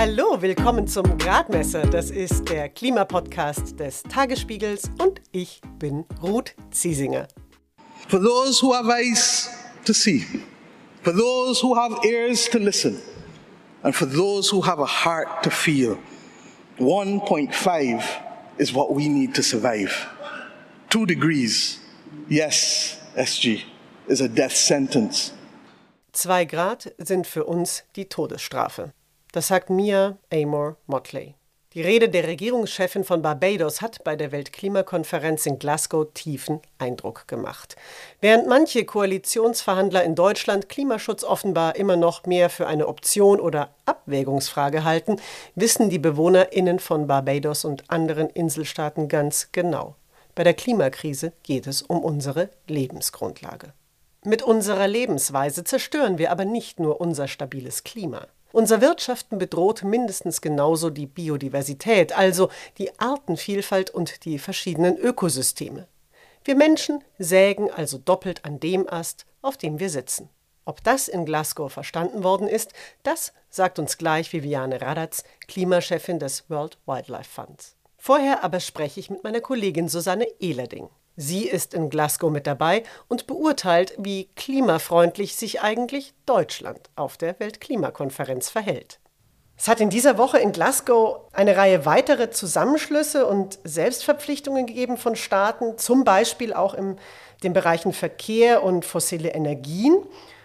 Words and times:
Hallo, 0.00 0.40
willkommen 0.40 0.88
zum 0.88 1.18
Gradmesser. 1.18 1.82
Das 1.82 2.10
ist 2.10 2.48
der 2.48 2.70
Klimapodcast 2.70 3.78
des 3.78 4.02
Tagesspiegels 4.02 4.84
und 4.96 5.20
ich 5.30 5.60
bin 5.78 6.06
Ruth 6.22 6.54
Ziesinger. 6.70 7.28
For 8.08 8.18
those 8.18 8.62
who 8.62 8.72
have 8.72 8.88
eyes 8.90 9.50
to 9.84 9.92
see, 9.92 10.24
for 11.02 11.12
those 11.12 11.62
who 11.62 11.76
have 11.76 12.02
ears 12.02 12.48
to 12.48 12.56
listen, 12.56 12.96
and 13.82 13.94
for 13.94 14.08
those 14.08 14.50
who 14.50 14.64
have 14.64 14.80
a 14.80 14.86
heart 14.86 15.42
to 15.42 15.50
feel, 15.50 15.98
1.5 16.78 18.02
is 18.56 18.74
what 18.74 18.94
we 18.94 19.06
need 19.06 19.34
to 19.34 19.42
survive. 19.42 19.92
Two 20.88 21.04
degrees, 21.04 21.78
yes, 22.26 22.96
SG, 23.18 23.64
is 24.08 24.22
a 24.22 24.28
death 24.28 24.56
sentence. 24.56 25.34
Zwei 26.12 26.46
Grad 26.46 26.90
sind 26.96 27.26
für 27.26 27.44
uns 27.44 27.84
die 27.96 28.06
Todesstrafe. 28.06 28.94
Das 29.32 29.46
sagt 29.46 29.70
Mia 29.70 30.18
Amor 30.32 30.76
Motley. 30.86 31.36
Die 31.74 31.82
Rede 31.82 32.08
der 32.08 32.26
Regierungschefin 32.26 33.04
von 33.04 33.22
Barbados 33.22 33.80
hat 33.80 34.02
bei 34.02 34.16
der 34.16 34.32
Weltklimakonferenz 34.32 35.46
in 35.46 35.60
Glasgow 35.60 36.08
tiefen 36.12 36.60
Eindruck 36.78 37.28
gemacht. 37.28 37.76
Während 38.20 38.48
manche 38.48 38.84
Koalitionsverhandler 38.84 40.02
in 40.02 40.16
Deutschland 40.16 40.68
Klimaschutz 40.68 41.22
offenbar 41.22 41.76
immer 41.76 41.94
noch 41.94 42.26
mehr 42.26 42.50
für 42.50 42.66
eine 42.66 42.88
Option 42.88 43.38
oder 43.38 43.72
Abwägungsfrage 43.86 44.82
halten, 44.82 45.20
wissen 45.54 45.90
die 45.90 46.00
Bewohnerinnen 46.00 46.80
von 46.80 47.06
Barbados 47.06 47.64
und 47.64 47.88
anderen 47.88 48.30
Inselstaaten 48.30 49.06
ganz 49.06 49.50
genau. 49.52 49.94
Bei 50.34 50.42
der 50.42 50.54
Klimakrise 50.54 51.32
geht 51.44 51.68
es 51.68 51.82
um 51.82 52.02
unsere 52.02 52.50
Lebensgrundlage. 52.66 53.74
Mit 54.24 54.42
unserer 54.42 54.88
Lebensweise 54.88 55.62
zerstören 55.62 56.18
wir 56.18 56.32
aber 56.32 56.44
nicht 56.44 56.80
nur 56.80 57.00
unser 57.00 57.28
stabiles 57.28 57.84
Klima. 57.84 58.26
Unser 58.52 58.80
Wirtschaften 58.80 59.38
bedroht 59.38 59.84
mindestens 59.84 60.40
genauso 60.40 60.90
die 60.90 61.06
Biodiversität, 61.06 62.16
also 62.16 62.48
die 62.78 62.98
Artenvielfalt 62.98 63.90
und 63.90 64.24
die 64.24 64.38
verschiedenen 64.38 64.98
Ökosysteme. 64.98 65.86
Wir 66.42 66.56
Menschen 66.56 67.04
sägen 67.18 67.70
also 67.70 67.98
doppelt 67.98 68.44
an 68.44 68.58
dem 68.58 68.88
Ast, 68.88 69.26
auf 69.42 69.56
dem 69.56 69.78
wir 69.78 69.90
sitzen. 69.90 70.28
Ob 70.64 70.82
das 70.82 71.08
in 71.08 71.24
Glasgow 71.24 71.72
verstanden 71.72 72.24
worden 72.24 72.48
ist, 72.48 72.72
das 73.02 73.32
sagt 73.50 73.78
uns 73.78 73.98
gleich 73.98 74.32
Viviane 74.32 74.80
Radatz, 74.80 75.24
Klimachefin 75.46 76.18
des 76.18 76.48
World 76.48 76.78
Wildlife 76.86 77.30
Funds. 77.30 77.76
Vorher 77.98 78.42
aber 78.42 78.60
spreche 78.60 79.00
ich 79.00 79.10
mit 79.10 79.22
meiner 79.22 79.40
Kollegin 79.40 79.88
Susanne 79.88 80.26
Ehlerding. 80.38 80.88
Sie 81.16 81.46
ist 81.46 81.74
in 81.74 81.90
Glasgow 81.90 82.30
mit 82.30 82.46
dabei 82.46 82.82
und 83.08 83.26
beurteilt, 83.26 83.94
wie 83.98 84.30
klimafreundlich 84.36 85.36
sich 85.36 85.60
eigentlich 85.60 86.14
Deutschland 86.24 86.90
auf 86.96 87.16
der 87.16 87.38
Weltklimakonferenz 87.40 88.48
verhält. 88.48 89.00
Es 89.62 89.68
hat 89.68 89.82
in 89.82 89.90
dieser 89.90 90.16
Woche 90.16 90.38
in 90.38 90.52
Glasgow 90.52 91.20
eine 91.32 91.54
Reihe 91.54 91.84
weitere 91.84 92.30
Zusammenschlüsse 92.30 93.26
und 93.26 93.58
Selbstverpflichtungen 93.62 94.64
gegeben 94.66 94.96
von 94.96 95.16
Staaten, 95.16 95.76
zum 95.76 96.04
Beispiel 96.04 96.54
auch 96.54 96.72
in 96.72 96.96
den 97.42 97.52
Bereichen 97.52 97.92
Verkehr 97.92 98.62
und 98.62 98.86
fossile 98.86 99.28
Energien. 99.28 99.98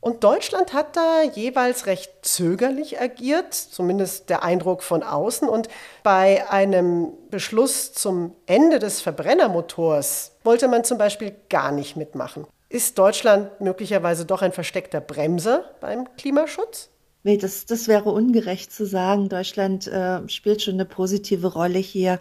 Und 0.06 0.24
Deutschland 0.24 0.74
hat 0.74 0.96
da 0.96 1.24
jeweils 1.24 1.88
recht 1.88 2.12
zögerlich 2.22 3.02
agiert, 3.02 3.56
zumindest 3.56 4.30
der 4.30 4.44
Eindruck 4.44 4.84
von 4.84 5.02
außen. 5.02 5.50
Und 5.50 5.68
bei 6.04 6.48
einem 6.48 7.14
Beschluss 7.32 7.92
zum 7.92 8.36
Ende 8.46 8.78
des 8.78 9.02
Verbrennermotors 9.02 10.36
wollte 10.44 10.68
man 10.68 10.84
zum 10.84 11.00
Beispiel 11.00 11.34
gar 11.50 11.72
nicht 11.72 11.96
mitmachen. 11.96 12.46
Ist 12.70 13.00
Deutschland 13.00 13.60
möglicherweise 13.62 14.26
doch 14.26 14.44
ein 14.44 14.52
versteckter 14.52 15.02
Bremser 15.02 15.72
beim 15.82 16.08
Klimaschutz? 16.18 16.92
Nee, 17.24 17.38
das, 17.38 17.66
das 17.66 17.88
wäre 17.88 18.12
ungerecht 18.12 18.72
zu 18.72 18.86
sagen. 18.86 19.30
Deutschland 19.30 19.88
äh, 19.88 20.30
spielt 20.30 20.62
schon 20.62 20.76
eine 20.76 20.86
positive 20.86 21.48
Rolle 21.52 21.80
hier. 21.80 22.20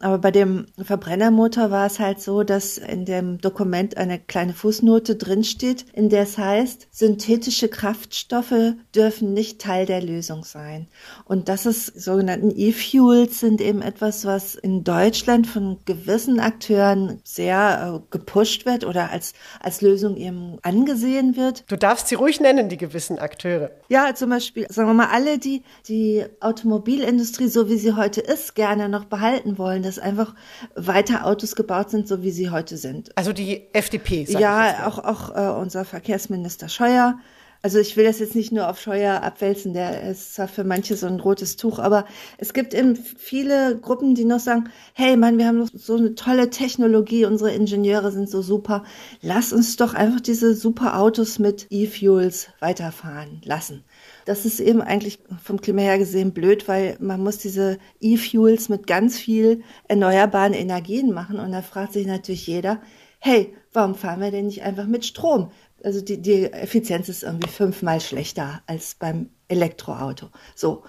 Aber 0.00 0.18
bei 0.18 0.30
dem 0.30 0.66
Verbrennermotor 0.82 1.70
war 1.70 1.86
es 1.86 1.98
halt 1.98 2.20
so, 2.20 2.42
dass 2.42 2.76
in 2.76 3.06
dem 3.06 3.38
Dokument 3.38 3.96
eine 3.96 4.18
kleine 4.18 4.52
Fußnote 4.52 5.16
drinsteht, 5.16 5.86
in 5.94 6.10
der 6.10 6.24
es 6.24 6.36
heißt, 6.36 6.88
synthetische 6.90 7.68
Kraftstoffe 7.68 8.74
dürfen 8.94 9.32
nicht 9.32 9.58
Teil 9.58 9.86
der 9.86 10.02
Lösung 10.02 10.44
sein. 10.44 10.88
Und 11.24 11.48
das 11.48 11.64
ist 11.64 11.98
sogenannten 11.98 12.52
E-Fuels 12.54 13.40
sind 13.40 13.62
eben 13.62 13.80
etwas, 13.80 14.26
was 14.26 14.54
in 14.54 14.84
Deutschland 14.84 15.46
von 15.46 15.78
gewissen 15.86 16.40
Akteuren 16.40 17.20
sehr 17.24 17.94
äh, 17.96 18.06
gepusht 18.10 18.66
wird 18.66 18.84
oder 18.84 19.10
als, 19.10 19.32
als 19.60 19.80
Lösung 19.80 20.16
eben 20.18 20.58
angesehen 20.60 21.36
wird. 21.36 21.64
Du 21.68 21.76
darfst 21.76 22.08
sie 22.08 22.16
ruhig 22.16 22.40
nennen, 22.40 22.68
die 22.68 22.76
gewissen 22.76 23.18
Akteure. 23.18 23.70
Ja, 23.88 24.14
zum 24.14 24.28
Beispiel, 24.28 24.66
sagen 24.68 24.90
wir 24.90 24.94
mal, 24.94 25.08
alle, 25.08 25.38
die 25.38 25.62
die 25.88 26.24
Automobilindustrie, 26.40 27.48
so 27.48 27.70
wie 27.70 27.78
sie 27.78 27.94
heute 27.94 28.20
ist, 28.20 28.54
gerne 28.54 28.90
noch 28.90 29.06
behalten 29.06 29.56
wollen 29.56 29.85
dass 29.86 29.98
einfach 29.98 30.34
weiter 30.74 31.26
Autos 31.26 31.56
gebaut 31.56 31.90
sind, 31.90 32.06
so 32.08 32.22
wie 32.22 32.30
sie 32.30 32.50
heute 32.50 32.76
sind. 32.76 33.16
Also 33.16 33.32
die 33.32 33.68
FDP. 33.72 34.24
Sag 34.26 34.40
ja, 34.40 34.86
auch, 34.86 34.98
auch 34.98 35.34
äh, 35.34 35.60
unser 35.60 35.84
Verkehrsminister 35.84 36.68
Scheuer. 36.68 37.18
Also 37.62 37.80
ich 37.80 37.96
will 37.96 38.04
das 38.04 38.20
jetzt 38.20 38.36
nicht 38.36 38.52
nur 38.52 38.68
auf 38.68 38.80
Scheuer 38.80 39.22
abwälzen, 39.22 39.72
der 39.72 40.08
ist 40.08 40.34
zwar 40.34 40.46
für 40.46 40.62
manche 40.62 40.96
so 40.96 41.06
ein 41.06 41.18
rotes 41.18 41.56
Tuch, 41.56 41.80
aber 41.80 42.04
es 42.38 42.52
gibt 42.52 42.74
eben 42.74 42.94
viele 42.94 43.76
Gruppen, 43.78 44.14
die 44.14 44.24
noch 44.24 44.38
sagen, 44.38 44.68
hey 44.92 45.16
Mann, 45.16 45.38
wir 45.38 45.48
haben 45.48 45.68
so 45.74 45.96
eine 45.96 46.14
tolle 46.14 46.50
Technologie, 46.50 47.24
unsere 47.24 47.52
Ingenieure 47.52 48.12
sind 48.12 48.30
so 48.30 48.40
super, 48.40 48.84
lass 49.20 49.52
uns 49.52 49.76
doch 49.76 49.94
einfach 49.94 50.20
diese 50.20 50.54
super 50.54 50.96
Autos 51.00 51.40
mit 51.40 51.66
E-Fuels 51.70 52.50
weiterfahren 52.60 53.40
lassen. 53.44 53.82
Das 54.26 54.44
ist 54.44 54.60
eben 54.60 54.82
eigentlich 54.82 55.20
vom 55.42 55.60
Klima 55.60 55.82
her 55.82 55.98
gesehen 55.98 56.32
blöd, 56.32 56.66
weil 56.68 56.96
man 57.00 57.22
muss 57.22 57.38
diese 57.38 57.78
E-Fuels 58.00 58.68
mit 58.68 58.86
ganz 58.86 59.18
viel 59.18 59.62
erneuerbaren 59.88 60.52
Energien 60.52 61.14
machen. 61.14 61.38
Und 61.38 61.52
da 61.52 61.62
fragt 61.62 61.92
sich 61.92 62.06
natürlich 62.06 62.46
jeder, 62.46 62.82
hey, 63.20 63.54
warum 63.72 63.94
fahren 63.94 64.20
wir 64.20 64.32
denn 64.32 64.46
nicht 64.46 64.62
einfach 64.64 64.86
mit 64.86 65.04
Strom? 65.04 65.50
Also 65.84 66.00
die, 66.00 66.20
die 66.20 66.52
Effizienz 66.52 67.08
ist 67.08 67.22
irgendwie 67.22 67.48
fünfmal 67.48 68.00
schlechter 68.00 68.62
als 68.66 68.96
beim 68.96 69.30
Elektroauto. 69.46 70.30
So. 70.56 70.82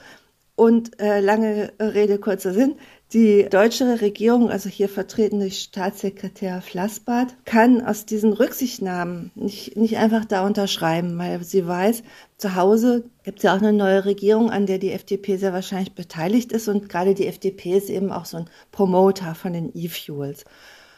Und 0.55 0.99
äh, 0.99 1.19
lange 1.19 1.73
Rede, 1.79 2.17
kurzer 2.17 2.53
Sinn. 2.53 2.77
Die 3.13 3.47
deutsche 3.49 4.01
Regierung, 4.01 4.49
also 4.49 4.67
hier 4.67 4.89
vertreten 4.89 5.39
durch 5.39 5.59
Staatssekretär 5.59 6.61
Flassbart, 6.61 7.37
kann 7.45 7.81
aus 7.81 8.05
diesen 8.05 8.33
Rücksichtnahmen 8.33 9.31
nicht, 9.33 9.77
nicht 9.77 9.95
einfach 9.95 10.25
da 10.25 10.45
unterschreiben, 10.45 11.17
weil 11.17 11.41
sie 11.45 11.65
weiß, 11.65 12.03
zu 12.35 12.55
Hause 12.55 13.05
gibt 13.23 13.39
es 13.39 13.43
ja 13.43 13.53
auch 13.55 13.61
eine 13.61 13.71
neue 13.71 14.03
Regierung, 14.03 14.51
an 14.51 14.65
der 14.65 14.77
die 14.77 14.91
FDP 14.91 15.37
sehr 15.37 15.53
wahrscheinlich 15.53 15.95
beteiligt 15.95 16.51
ist 16.51 16.67
und 16.67 16.89
gerade 16.89 17.13
die 17.13 17.27
FDP 17.27 17.77
ist 17.77 17.89
eben 17.89 18.11
auch 18.11 18.25
so 18.25 18.37
ein 18.37 18.49
Promoter 18.73 19.35
von 19.35 19.53
den 19.53 19.71
E-Fuels. 19.73 20.43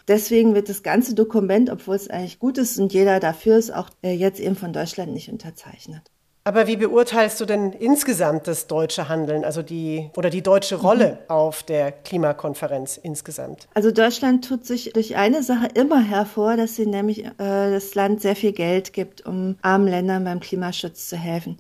Deswegen 0.08 0.56
wird 0.56 0.68
das 0.68 0.82
ganze 0.82 1.14
Dokument, 1.14 1.70
obwohl 1.70 1.96
es 1.96 2.10
eigentlich 2.10 2.40
gut 2.40 2.58
ist 2.58 2.80
und 2.80 2.92
jeder 2.92 3.20
dafür 3.20 3.58
ist, 3.58 3.70
auch 3.72 3.92
äh, 4.02 4.14
jetzt 4.14 4.40
eben 4.40 4.56
von 4.56 4.74
Deutschland 4.74 5.14
nicht 5.14 5.32
unterzeichnet. 5.32 6.10
Aber 6.50 6.66
wie 6.66 6.78
beurteilst 6.78 7.40
du 7.40 7.46
denn 7.46 7.74
insgesamt 7.74 8.48
das 8.48 8.66
deutsche 8.66 9.08
Handeln, 9.08 9.46
also 9.46 9.62
die 9.62 10.10
oder 10.18 10.32
die 10.32 10.42
deutsche 10.42 10.78
Rolle 10.78 11.20
mhm. 11.22 11.30
auf 11.30 11.62
der 11.62 11.92
Klimakonferenz 11.92 12.98
insgesamt? 12.98 13.68
Also 13.76 13.92
Deutschland 13.92 14.48
tut 14.48 14.66
sich 14.66 14.90
durch 14.94 15.16
eine 15.16 15.44
Sache 15.44 15.68
immer 15.76 16.02
hervor, 16.02 16.58
dass 16.58 16.76
sie 16.76 16.88
nämlich 16.88 17.24
äh, 17.24 17.32
das 17.38 17.94
Land 17.94 18.24
sehr 18.24 18.36
viel 18.36 18.52
Geld 18.52 18.94
gibt, 18.94 19.24
um 19.28 19.58
armen 19.62 19.88
Ländern 19.88 20.24
beim 20.24 20.40
Klimaschutz 20.40 21.08
zu 21.08 21.18
helfen. 21.18 21.56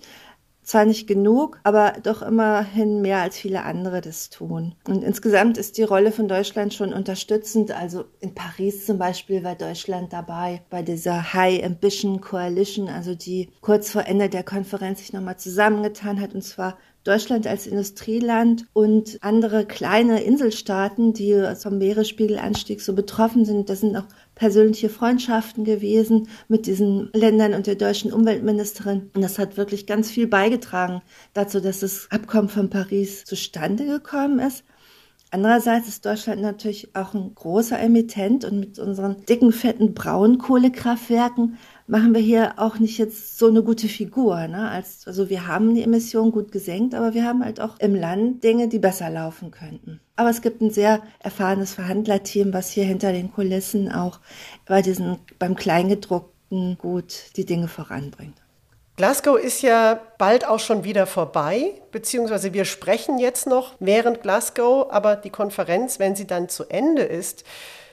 Zwar 0.69 0.85
nicht 0.85 1.07
genug, 1.07 1.59
aber 1.63 1.93
doch 2.03 2.21
immerhin 2.21 3.01
mehr 3.01 3.21
als 3.21 3.39
viele 3.39 3.63
andere 3.63 4.01
das 4.01 4.29
tun. 4.29 4.75
Und 4.87 5.03
insgesamt 5.03 5.57
ist 5.57 5.79
die 5.79 5.83
Rolle 5.83 6.11
von 6.11 6.27
Deutschland 6.27 6.75
schon 6.75 6.93
unterstützend. 6.93 7.71
Also 7.71 8.05
in 8.19 8.35
Paris 8.35 8.85
zum 8.85 8.99
Beispiel 8.99 9.43
war 9.43 9.55
Deutschland 9.55 10.13
dabei 10.13 10.61
bei 10.69 10.83
dieser 10.83 11.33
High 11.33 11.63
Ambition 11.63 12.21
Coalition, 12.21 12.87
also 12.87 13.15
die 13.15 13.49
kurz 13.61 13.89
vor 13.89 14.05
Ende 14.05 14.29
der 14.29 14.43
Konferenz 14.43 14.99
sich 14.99 15.11
nochmal 15.11 15.37
zusammengetan 15.37 16.21
hat 16.21 16.35
und 16.35 16.43
zwar 16.43 16.77
Deutschland 17.03 17.47
als 17.47 17.65
Industrieland 17.65 18.67
und 18.73 19.17
andere 19.21 19.65
kleine 19.65 20.21
Inselstaaten, 20.21 21.13
die 21.13 21.55
vom 21.59 21.79
Meeresspiegelanstieg 21.79 22.81
so 22.81 22.93
betroffen 22.93 23.45
sind. 23.45 23.69
Das 23.69 23.79
sind 23.79 23.95
auch 23.95 24.05
persönliche 24.39 24.87
Freundschaften 24.87 25.65
gewesen 25.65 26.29
mit 26.47 26.65
diesen 26.65 27.09
Ländern 27.13 27.53
und 27.53 27.67
der 27.67 27.75
deutschen 27.75 28.13
Umweltministerin. 28.13 29.11
Und 29.13 29.21
das 29.21 29.37
hat 29.37 29.57
wirklich 29.57 29.85
ganz 29.85 30.09
viel 30.09 30.27
beigetragen 30.27 31.01
dazu, 31.33 31.59
dass 31.59 31.81
das 31.81 32.07
Abkommen 32.09 32.47
von 32.47 32.69
Paris 32.69 33.25
zustande 33.25 33.85
gekommen 33.85 34.39
ist. 34.39 34.63
Andererseits 35.31 35.89
ist 35.89 36.05
Deutschland 36.05 36.41
natürlich 36.41 36.95
auch 36.95 37.13
ein 37.13 37.35
großer 37.35 37.77
Emittent 37.79 38.45
und 38.45 38.61
mit 38.61 38.79
unseren 38.79 39.25
dicken, 39.25 39.51
fetten 39.51 39.93
Braunkohlekraftwerken 39.93 41.57
machen 41.85 42.13
wir 42.15 42.21
hier 42.21 42.53
auch 42.57 42.79
nicht 42.79 42.97
jetzt 42.97 43.37
so 43.37 43.47
eine 43.47 43.61
gute 43.61 43.89
Figur. 43.89 44.47
Ne? 44.47 44.69
Als, 44.69 45.05
also 45.05 45.29
wir 45.29 45.47
haben 45.47 45.75
die 45.75 45.83
Emissionen 45.83 46.31
gut 46.31 46.51
gesenkt, 46.51 46.95
aber 46.95 47.13
wir 47.13 47.25
haben 47.25 47.43
halt 47.43 47.59
auch 47.59 47.77
im 47.79 47.93
Land 47.93 48.43
Dinge, 48.43 48.69
die 48.69 48.79
besser 48.79 49.09
laufen 49.09 49.51
könnten. 49.51 49.99
Aber 50.19 50.31
es 50.31 50.41
gibt 50.41 50.59
ein 50.59 50.69
sehr 50.69 51.01
erfahrenes 51.19 51.73
Verhandlerteam, 51.73 52.51
was 52.51 52.71
hier 52.71 52.83
hinter 52.83 53.13
den 53.13 53.31
Kulissen 53.31 53.89
auch 53.89 54.19
bei 54.65 54.81
diesen, 54.81 55.17
beim 55.39 55.55
Kleingedruckten 55.55 56.77
gut 56.77 57.37
die 57.37 57.45
Dinge 57.45 57.69
voranbringt. 57.69 58.35
Glasgow 58.97 59.39
ist 59.39 59.61
ja 59.61 59.97
bald 60.17 60.45
auch 60.45 60.59
schon 60.59 60.83
wieder 60.83 61.07
vorbei, 61.07 61.71
beziehungsweise 61.93 62.51
wir 62.53 62.65
sprechen 62.65 63.17
jetzt 63.17 63.47
noch 63.47 63.75
während 63.79 64.21
Glasgow, 64.21 64.87
aber 64.91 65.15
die 65.15 65.29
Konferenz, 65.29 65.99
wenn 65.99 66.17
sie 66.17 66.27
dann 66.27 66.49
zu 66.49 66.65
Ende 66.65 67.03
ist, 67.03 67.45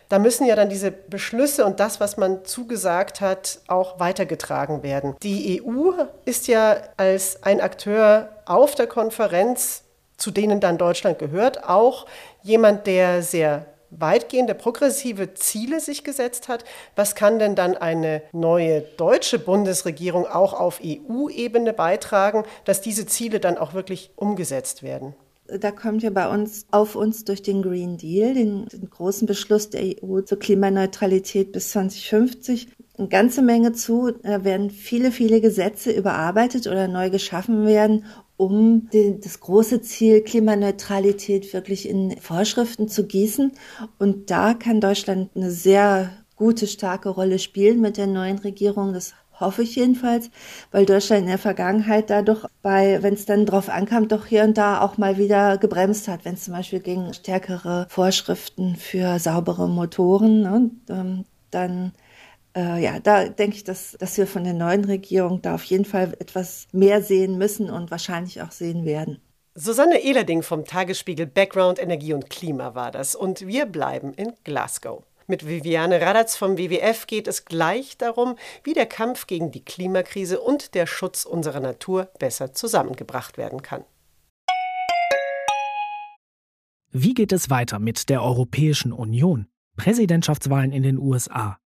da 0.08 0.18
müssen 0.18 0.48
ja 0.48 0.56
dann 0.56 0.68
diese 0.68 0.90
Beschlüsse 0.90 1.64
und 1.64 1.78
das, 1.78 2.00
was 2.00 2.16
man 2.16 2.44
zugesagt 2.44 3.20
hat, 3.20 3.60
auch 3.68 4.00
weitergetragen 4.00 4.82
werden. 4.82 5.14
Die 5.22 5.62
EU 5.62 5.92
ist 6.24 6.48
ja 6.48 6.76
als 6.96 7.44
ein 7.44 7.60
Akteur 7.60 8.30
auf 8.46 8.74
der 8.74 8.88
Konferenz, 8.88 9.84
zu 10.16 10.30
denen 10.30 10.60
dann 10.60 10.78
Deutschland 10.78 11.18
gehört, 11.18 11.64
auch 11.68 12.06
jemand, 12.42 12.86
der 12.86 13.22
sehr 13.22 13.66
weitgehende 13.90 14.54
progressive 14.54 15.34
Ziele 15.34 15.80
sich 15.80 16.04
gesetzt 16.04 16.48
hat. 16.48 16.64
Was 16.94 17.14
kann 17.14 17.38
denn 17.38 17.54
dann 17.54 17.76
eine 17.76 18.22
neue 18.32 18.80
deutsche 18.80 19.38
Bundesregierung 19.38 20.26
auch 20.26 20.52
auf 20.52 20.80
EU-Ebene 20.84 21.72
beitragen, 21.72 22.44
dass 22.64 22.80
diese 22.80 23.06
Ziele 23.06 23.40
dann 23.40 23.58
auch 23.58 23.74
wirklich 23.74 24.10
umgesetzt 24.16 24.82
werden? 24.82 25.14
Da 25.48 25.70
kommt 25.70 26.02
ja 26.02 26.10
bei 26.10 26.28
uns 26.28 26.66
auf 26.72 26.96
uns 26.96 27.24
durch 27.24 27.40
den 27.40 27.62
Green 27.62 27.96
Deal, 27.98 28.34
den, 28.34 28.66
den 28.66 28.90
großen 28.90 29.28
Beschluss 29.28 29.70
der 29.70 29.94
EU 30.02 30.20
zur 30.22 30.40
Klimaneutralität 30.40 31.52
bis 31.52 31.70
2050, 31.70 32.66
eine 32.98 33.06
ganze 33.06 33.42
Menge 33.42 33.72
zu. 33.72 34.10
Da 34.10 34.42
werden 34.42 34.70
viele, 34.70 35.12
viele 35.12 35.40
Gesetze 35.40 35.92
überarbeitet 35.92 36.66
oder 36.66 36.88
neu 36.88 37.10
geschaffen 37.10 37.64
werden, 37.64 38.06
um 38.36 38.88
den, 38.90 39.20
das 39.20 39.40
große 39.40 39.80
Ziel 39.82 40.22
Klimaneutralität 40.22 41.52
wirklich 41.52 41.88
in 41.88 42.18
Vorschriften 42.18 42.88
zu 42.88 43.06
gießen. 43.06 43.52
Und 43.98 44.30
da 44.30 44.54
kann 44.54 44.80
Deutschland 44.80 45.30
eine 45.34 45.50
sehr 45.50 46.10
gute, 46.36 46.66
starke 46.66 47.08
Rolle 47.08 47.38
spielen 47.38 47.80
mit 47.80 47.96
der 47.96 48.06
neuen 48.06 48.38
Regierung. 48.38 48.92
Das 48.92 49.14
hoffe 49.40 49.62
ich 49.62 49.76
jedenfalls, 49.76 50.30
weil 50.70 50.86
Deutschland 50.86 51.22
in 51.22 51.28
der 51.28 51.38
Vergangenheit 51.38 52.10
da 52.10 52.22
doch 52.22 52.48
bei, 52.62 53.02
wenn 53.02 53.14
es 53.14 53.26
dann 53.26 53.46
drauf 53.46 53.68
ankam, 53.68 54.08
doch 54.08 54.26
hier 54.26 54.44
und 54.44 54.56
da 54.56 54.80
auch 54.80 54.98
mal 54.98 55.18
wieder 55.18 55.58
gebremst 55.58 56.08
hat, 56.08 56.24
wenn 56.24 56.34
es 56.34 56.44
zum 56.44 56.54
Beispiel 56.54 56.80
gegen 56.80 57.12
stärkere 57.12 57.86
Vorschriften 57.88 58.76
für 58.76 59.18
saubere 59.18 59.68
Motoren, 59.68 60.40
ne, 60.42 60.70
ähm, 60.88 61.24
dann 61.50 61.92
äh, 62.56 62.82
ja, 62.82 62.98
da 62.98 63.28
denke 63.28 63.56
ich, 63.56 63.64
dass, 63.64 63.96
dass 64.00 64.16
wir 64.16 64.26
von 64.26 64.44
der 64.44 64.54
neuen 64.54 64.84
Regierung 64.84 65.42
da 65.42 65.54
auf 65.54 65.64
jeden 65.64 65.84
Fall 65.84 66.14
etwas 66.18 66.66
mehr 66.72 67.02
sehen 67.02 67.36
müssen 67.38 67.70
und 67.70 67.90
wahrscheinlich 67.90 68.40
auch 68.40 68.50
sehen 68.50 68.84
werden. 68.84 69.20
Susanne 69.54 70.02
Ehlerding 70.02 70.42
vom 70.42 70.64
Tagesspiegel 70.64 71.26
Background 71.26 71.78
Energie 71.78 72.12
und 72.12 72.28
Klima 72.28 72.74
war 72.74 72.90
das. 72.90 73.14
Und 73.14 73.46
wir 73.46 73.66
bleiben 73.66 74.12
in 74.14 74.32
Glasgow. 74.44 75.04
Mit 75.28 75.46
Viviane 75.46 76.00
Radatz 76.00 76.36
vom 76.36 76.56
WWF 76.56 77.06
geht 77.06 77.26
es 77.26 77.44
gleich 77.44 77.98
darum, 77.98 78.36
wie 78.64 78.74
der 78.74 78.86
Kampf 78.86 79.26
gegen 79.26 79.50
die 79.50 79.64
Klimakrise 79.64 80.40
und 80.40 80.74
der 80.74 80.86
Schutz 80.86 81.24
unserer 81.24 81.60
Natur 81.60 82.10
besser 82.18 82.52
zusammengebracht 82.52 83.36
werden 83.36 83.62
kann. 83.62 83.84
Wie 86.92 87.14
geht 87.14 87.32
es 87.32 87.50
weiter 87.50 87.78
mit 87.78 88.08
der 88.08 88.22
Europäischen 88.22 88.92
Union? 88.92 89.46
Präsidentschaftswahlen 89.76 90.72
in 90.72 90.82
den 90.82 90.98
USA, 90.98 91.58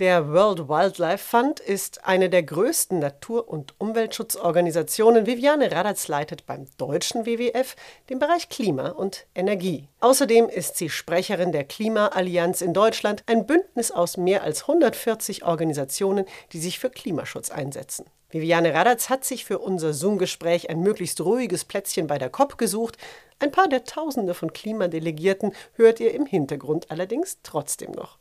Der 0.00 0.32
World 0.32 0.70
Wildlife 0.70 1.18
Fund 1.18 1.60
ist 1.60 2.06
eine 2.06 2.30
der 2.30 2.42
größten 2.42 3.00
Natur- 3.00 3.46
und 3.46 3.74
Umweltschutzorganisationen. 3.78 5.26
Viviane 5.26 5.70
Radatz 5.70 6.08
leitet 6.08 6.46
beim 6.46 6.64
deutschen 6.78 7.26
WWF 7.26 7.76
den 8.08 8.18
Bereich 8.18 8.48
Klima 8.48 8.88
und 8.88 9.26
Energie. 9.34 9.88
Außerdem 10.00 10.48
ist 10.48 10.78
sie 10.78 10.88
Sprecherin 10.88 11.52
der 11.52 11.64
Klimaallianz 11.64 12.62
in 12.62 12.72
Deutschland, 12.72 13.24
ein 13.26 13.44
Bündnis 13.44 13.90
aus 13.90 14.16
mehr 14.16 14.42
als 14.42 14.62
140 14.62 15.44
Organisationen, 15.44 16.24
die 16.54 16.60
sich 16.60 16.78
für 16.78 16.88
Klimaschutz 16.88 17.50
einsetzen. 17.50 18.06
Viviane 18.30 18.72
Radatz 18.72 19.10
hat 19.10 19.26
sich 19.26 19.44
für 19.44 19.58
unser 19.58 19.92
Zoom-Gespräch 19.92 20.70
ein 20.70 20.80
möglichst 20.80 21.20
ruhiges 21.20 21.66
Plätzchen 21.66 22.06
bei 22.06 22.16
der 22.16 22.30
COP 22.30 22.56
gesucht. 22.56 22.96
Ein 23.38 23.50
paar 23.50 23.68
der 23.68 23.84
Tausende 23.84 24.32
von 24.32 24.54
Klimadelegierten 24.54 25.52
hört 25.74 26.00
ihr 26.00 26.14
im 26.14 26.24
Hintergrund 26.24 26.90
allerdings 26.90 27.40
trotzdem 27.42 27.92
noch. 27.92 28.18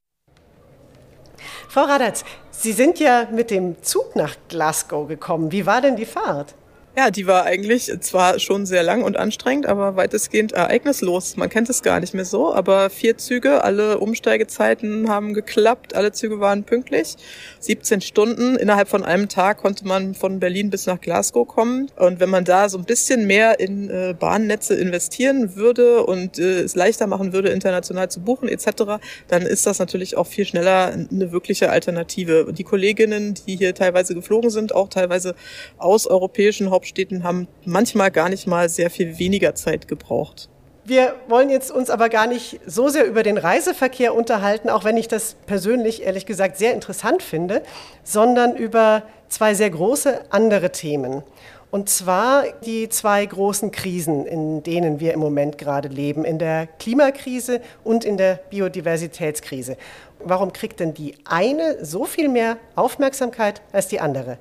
Frau 1.67 1.83
Radatz, 1.83 2.23
Sie 2.51 2.73
sind 2.73 2.99
ja 2.99 3.27
mit 3.31 3.51
dem 3.51 3.81
Zug 3.83 4.15
nach 4.15 4.35
Glasgow 4.49 5.07
gekommen. 5.07 5.51
Wie 5.51 5.65
war 5.65 5.81
denn 5.81 5.95
die 5.95 6.05
Fahrt? 6.05 6.55
Ja, 6.97 7.11
die 7.11 7.27
war 7.27 7.45
eigentlich 7.45 7.91
zwar 8.01 8.39
schon 8.39 8.65
sehr 8.65 8.81
lang 8.81 9.03
und 9.03 9.15
anstrengend, 9.15 9.67
aber 9.67 9.95
weitestgehend 9.95 10.53
ereignislos. 10.53 11.37
Man 11.37 11.47
kennt 11.47 11.69
es 11.69 11.83
gar 11.83 11.99
nicht 11.99 12.15
mehr 12.15 12.25
so, 12.25 12.51
aber 12.53 12.89
vier 12.89 13.15
Züge, 13.15 13.63
alle 13.63 13.99
Umsteigezeiten 13.99 15.07
haben 15.07 15.35
geklappt, 15.35 15.95
alle 15.95 16.11
Züge 16.11 16.39
waren 16.39 16.63
pünktlich. 16.63 17.15
17 17.59 18.01
Stunden 18.01 18.55
innerhalb 18.55 18.89
von 18.89 19.05
einem 19.05 19.29
Tag 19.29 19.59
konnte 19.59 19.85
man 19.87 20.15
von 20.15 20.39
Berlin 20.39 20.71
bis 20.71 20.87
nach 20.87 20.99
Glasgow 20.99 21.47
kommen. 21.47 21.91
Und 21.95 22.19
wenn 22.19 22.29
man 22.29 22.43
da 22.43 22.67
so 22.69 22.79
ein 22.79 22.85
bisschen 22.85 23.27
mehr 23.27 23.59
in 23.59 23.89
äh, 23.89 24.15
Bahnnetze 24.19 24.73
investieren 24.73 25.55
würde 25.55 26.03
und 26.03 26.39
äh, 26.39 26.61
es 26.61 26.75
leichter 26.75 27.05
machen 27.05 27.33
würde, 27.33 27.49
international 27.49 28.09
zu 28.09 28.19
buchen 28.19 28.49
etc., 28.49 28.99
dann 29.27 29.43
ist 29.43 29.67
das 29.67 29.77
natürlich 29.77 30.17
auch 30.17 30.27
viel 30.27 30.45
schneller 30.45 30.87
eine 30.87 31.31
wirkliche 31.31 31.69
Alternative. 31.69 32.51
Die 32.51 32.63
Kolleginnen, 32.63 33.35
die 33.45 33.57
hier 33.57 33.75
teilweise 33.75 34.15
geflogen 34.15 34.49
sind, 34.49 34.73
auch 34.73 34.89
teilweise 34.89 35.35
aus 35.77 36.07
europäischen 36.07 36.71
Hauptstädten, 36.79 37.23
haben 37.23 37.49
manchmal 37.65 38.09
gar 38.09 38.29
nicht 38.29 38.47
mal 38.47 38.69
sehr 38.69 38.89
viel 38.89 39.19
weniger 39.19 39.53
Zeit 39.53 39.89
gebraucht. 39.89 40.47
Wir 40.85 41.13
wollen 41.27 41.49
jetzt 41.49 41.71
uns 41.71 41.89
aber 41.89 42.07
gar 42.07 42.25
nicht 42.25 42.61
so 42.65 42.87
sehr 42.87 43.05
über 43.05 43.21
den 43.21 43.37
Reiseverkehr 43.37 44.15
unterhalten, 44.15 44.69
auch 44.69 44.85
wenn 44.85 44.95
ich 44.95 45.09
das 45.09 45.35
persönlich 45.45 46.03
ehrlich 46.03 46.25
gesagt 46.25 46.57
sehr 46.57 46.73
interessant 46.73 47.21
finde, 47.21 47.63
sondern 48.03 48.55
über 48.55 49.03
zwei 49.27 49.55
sehr 49.55 49.69
große 49.69 50.21
andere 50.29 50.71
Themen. 50.71 51.21
Und 51.69 51.89
zwar 51.89 52.45
die 52.65 52.87
zwei 52.87 53.25
großen 53.25 53.71
Krisen, 53.71 54.25
in 54.25 54.63
denen 54.63 55.01
wir 55.01 55.13
im 55.13 55.19
Moment 55.19 55.57
gerade 55.57 55.89
leben, 55.89 56.23
in 56.23 56.39
der 56.39 56.65
Klimakrise 56.65 57.59
und 57.83 58.05
in 58.05 58.15
der 58.15 58.39
Biodiversitätskrise. 58.49 59.75
Warum 60.23 60.53
kriegt 60.53 60.79
denn 60.79 60.93
die 60.93 61.15
eine 61.25 61.83
so 61.83 62.05
viel 62.05 62.29
mehr 62.29 62.55
Aufmerksamkeit 62.75 63.61
als 63.73 63.89
die 63.89 63.99
andere? 63.99 64.39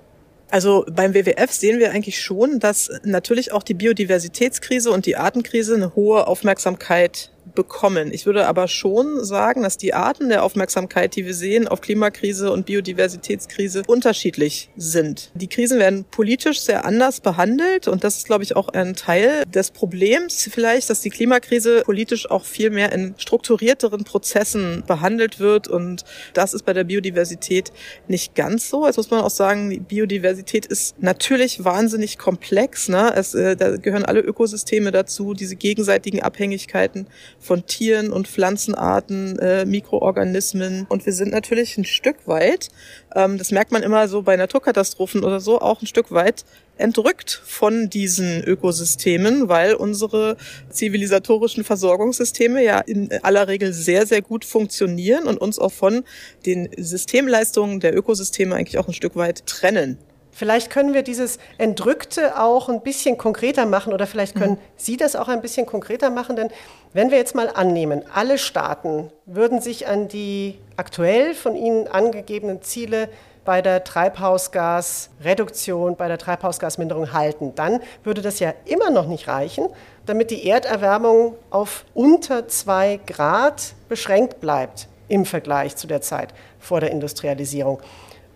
Also 0.51 0.87
beim 0.91 1.15
WWF 1.15 1.53
sehen 1.53 1.79
wir 1.79 1.91
eigentlich 1.91 2.21
schon, 2.21 2.59
dass 2.59 2.91
natürlich 3.03 3.53
auch 3.53 3.63
die 3.63 3.75
Biodiversitätskrise 3.75 4.91
und 4.91 5.05
die 5.05 5.17
Artenkrise 5.17 5.75
eine 5.75 5.95
hohe 5.95 6.27
Aufmerksamkeit 6.27 7.31
bekommen. 7.55 8.13
Ich 8.13 8.27
würde 8.27 8.47
aber 8.47 8.69
schon 8.69 9.25
sagen, 9.25 9.63
dass 9.63 9.77
die 9.77 9.95
Arten 9.95 10.29
der 10.29 10.45
Aufmerksamkeit, 10.45 11.17
die 11.17 11.27
wir 11.27 11.35
sehen 11.35 11.69
auf 11.69 11.81
Klimakrise 11.81 12.51
und 12.51 12.67
Biodiversitätskrise, 12.67 13.83
unterschiedlich 13.87 14.71
sind. 14.77 15.31
Die 15.35 15.49
Krisen 15.49 15.79
werden 15.79 16.05
politisch 16.05 16.61
sehr 16.61 16.85
anders 16.85 17.21
behandelt 17.21 17.89
und 17.89 18.05
das 18.05 18.19
ist, 18.19 18.27
glaube 18.27 18.45
ich, 18.45 18.57
auch 18.57 18.69
ein 18.69 18.95
Teil 18.95 19.45
des 19.47 19.71
Problems 19.71 20.49
vielleicht, 20.51 20.91
dass 20.91 21.01
die 21.01 21.11
Klimakrise 21.11 21.83
politisch 21.85 22.31
auch 22.31 22.45
viel 22.45 22.71
mehr 22.71 22.93
in 22.93 23.15
strukturierteren 23.19 24.05
Prozessen 24.05 24.85
behandelt 24.87 25.41
wird 25.41 25.69
und 25.69 26.05
das 26.35 26.55
ist 26.55 26.65
bei 26.65 26.73
der 26.73 26.85
Biodiversität 26.85 27.73
nicht 28.07 28.35
ganz 28.35 28.69
so. 28.69 28.87
Jetzt 28.87 28.97
muss 28.97 29.11
man 29.11 29.21
auch 29.21 29.31
sagen, 29.31 29.71
die 29.71 29.81
Biodiversität 29.81 30.67
ist 30.67 31.01
natürlich 31.01 31.65
wahnsinnig 31.65 32.19
komplex. 32.19 32.89
Ne? 32.89 33.13
Es, 33.15 33.35
äh, 33.35 33.57
da 33.57 33.77
gehören 33.77 34.05
alle 34.05 34.21
Ökosysteme 34.21 34.91
dazu, 34.91 35.35
diese 35.35 35.57
gegenseitigen 35.57 36.23
Abhängigkeiten 36.23 37.07
von 37.41 37.67
Tieren 37.67 38.13
und 38.13 38.29
Pflanzenarten, 38.29 39.39
äh, 39.39 39.65
Mikroorganismen. 39.65 40.87
Und 40.89 41.07
wir 41.07 41.13
sind 41.13 41.33
natürlich 41.33 41.79
ein 41.79 41.85
Stück 41.85 42.17
weit, 42.27 42.69
ähm, 43.15 43.39
das 43.39 43.51
merkt 43.51 43.73
man 43.73 43.83
immer 43.83 44.09
so 44.09 44.23
bei 44.23 44.37
Naturkatastrophen 44.37 45.25
oder 45.25 45.41
so, 45.41 45.61
auch 45.61 45.83
ein 45.83 45.87
Stück 45.87 46.11
weit 46.11 46.45
entrückt 46.77 47.43
von 47.45 47.91
diesen 47.91 48.43
Ökosystemen, 48.45 49.49
weil 49.49 49.75
unsere 49.75 50.37
zivilisatorischen 50.71 51.65
Versorgungssysteme 51.65 52.63
ja 52.63 52.79
in 52.81 53.11
aller 53.23 53.49
Regel 53.49 53.73
sehr, 53.73 54.07
sehr 54.07 54.23
gut 54.23 54.45
funktionieren 54.45 55.27
und 55.27 55.39
uns 55.39 55.59
auch 55.59 55.73
von 55.73 56.05
den 56.47 56.69
Systemleistungen 56.77 57.81
der 57.81 57.97
Ökosysteme 57.97 58.55
eigentlich 58.55 58.79
auch 58.79 58.89
ein 58.89 58.95
Stück 58.95 59.17
weit 59.17 59.47
trennen. 59.47 59.99
Vielleicht 60.39 60.71
können 60.71 60.95
wir 60.95 61.03
dieses 61.03 61.39
Entrückte 61.59 62.41
auch 62.41 62.69
ein 62.69 62.81
bisschen 62.81 63.19
konkreter 63.19 63.67
machen 63.67 63.93
oder 63.93 64.07
vielleicht 64.07 64.37
können 64.37 64.53
mhm. 64.53 64.59
Sie 64.77 64.97
das 64.97 65.17
auch 65.17 65.27
ein 65.27 65.41
bisschen 65.41 65.67
konkreter 65.67 66.11
machen, 66.11 66.37
denn 66.37 66.51
wenn 66.93 67.11
wir 67.11 67.19
jetzt 67.19 67.35
mal 67.35 67.51
annehmen, 67.53 68.05
alle 68.15 68.39
Staaten 68.39 69.11
würden 69.27 69.61
sich 69.61 69.89
an 69.89 70.07
die 70.07 70.61
aktuell 70.77 71.35
von 71.35 71.57
Ihnen 71.57 71.89
angegebenen 71.89 72.63
Ziele 72.63 73.09
bei 73.45 73.63
der 73.63 73.83
Treibhausgasreduktion, 73.83 75.97
bei 75.97 76.07
der 76.07 76.19
Treibhausgasminderung 76.19 77.13
halten, 77.13 77.57
dann 77.57 77.81
würde 78.05 78.23
das 78.23 78.39
ja 78.39 78.55
immer 78.65 78.91
noch 78.91 79.09
nicht 79.09 79.27
reichen, 79.27 79.67
damit 80.07 80.31
die 80.31 80.49
Erderwärmung 80.49 81.35
auf 81.51 81.85
unter 81.95 82.47
zwei 82.47 83.01
Grad 83.09 83.75
beschränkt 83.89 84.41
bleibt 84.41 84.87
im 85.09 85.25
Vergleich 85.25 85.75
zu 85.75 85.89
der 85.89 86.01
Zeit 86.01 86.33
vor 86.61 86.79
der 86.79 86.93
Industrialisierung. 86.93 87.81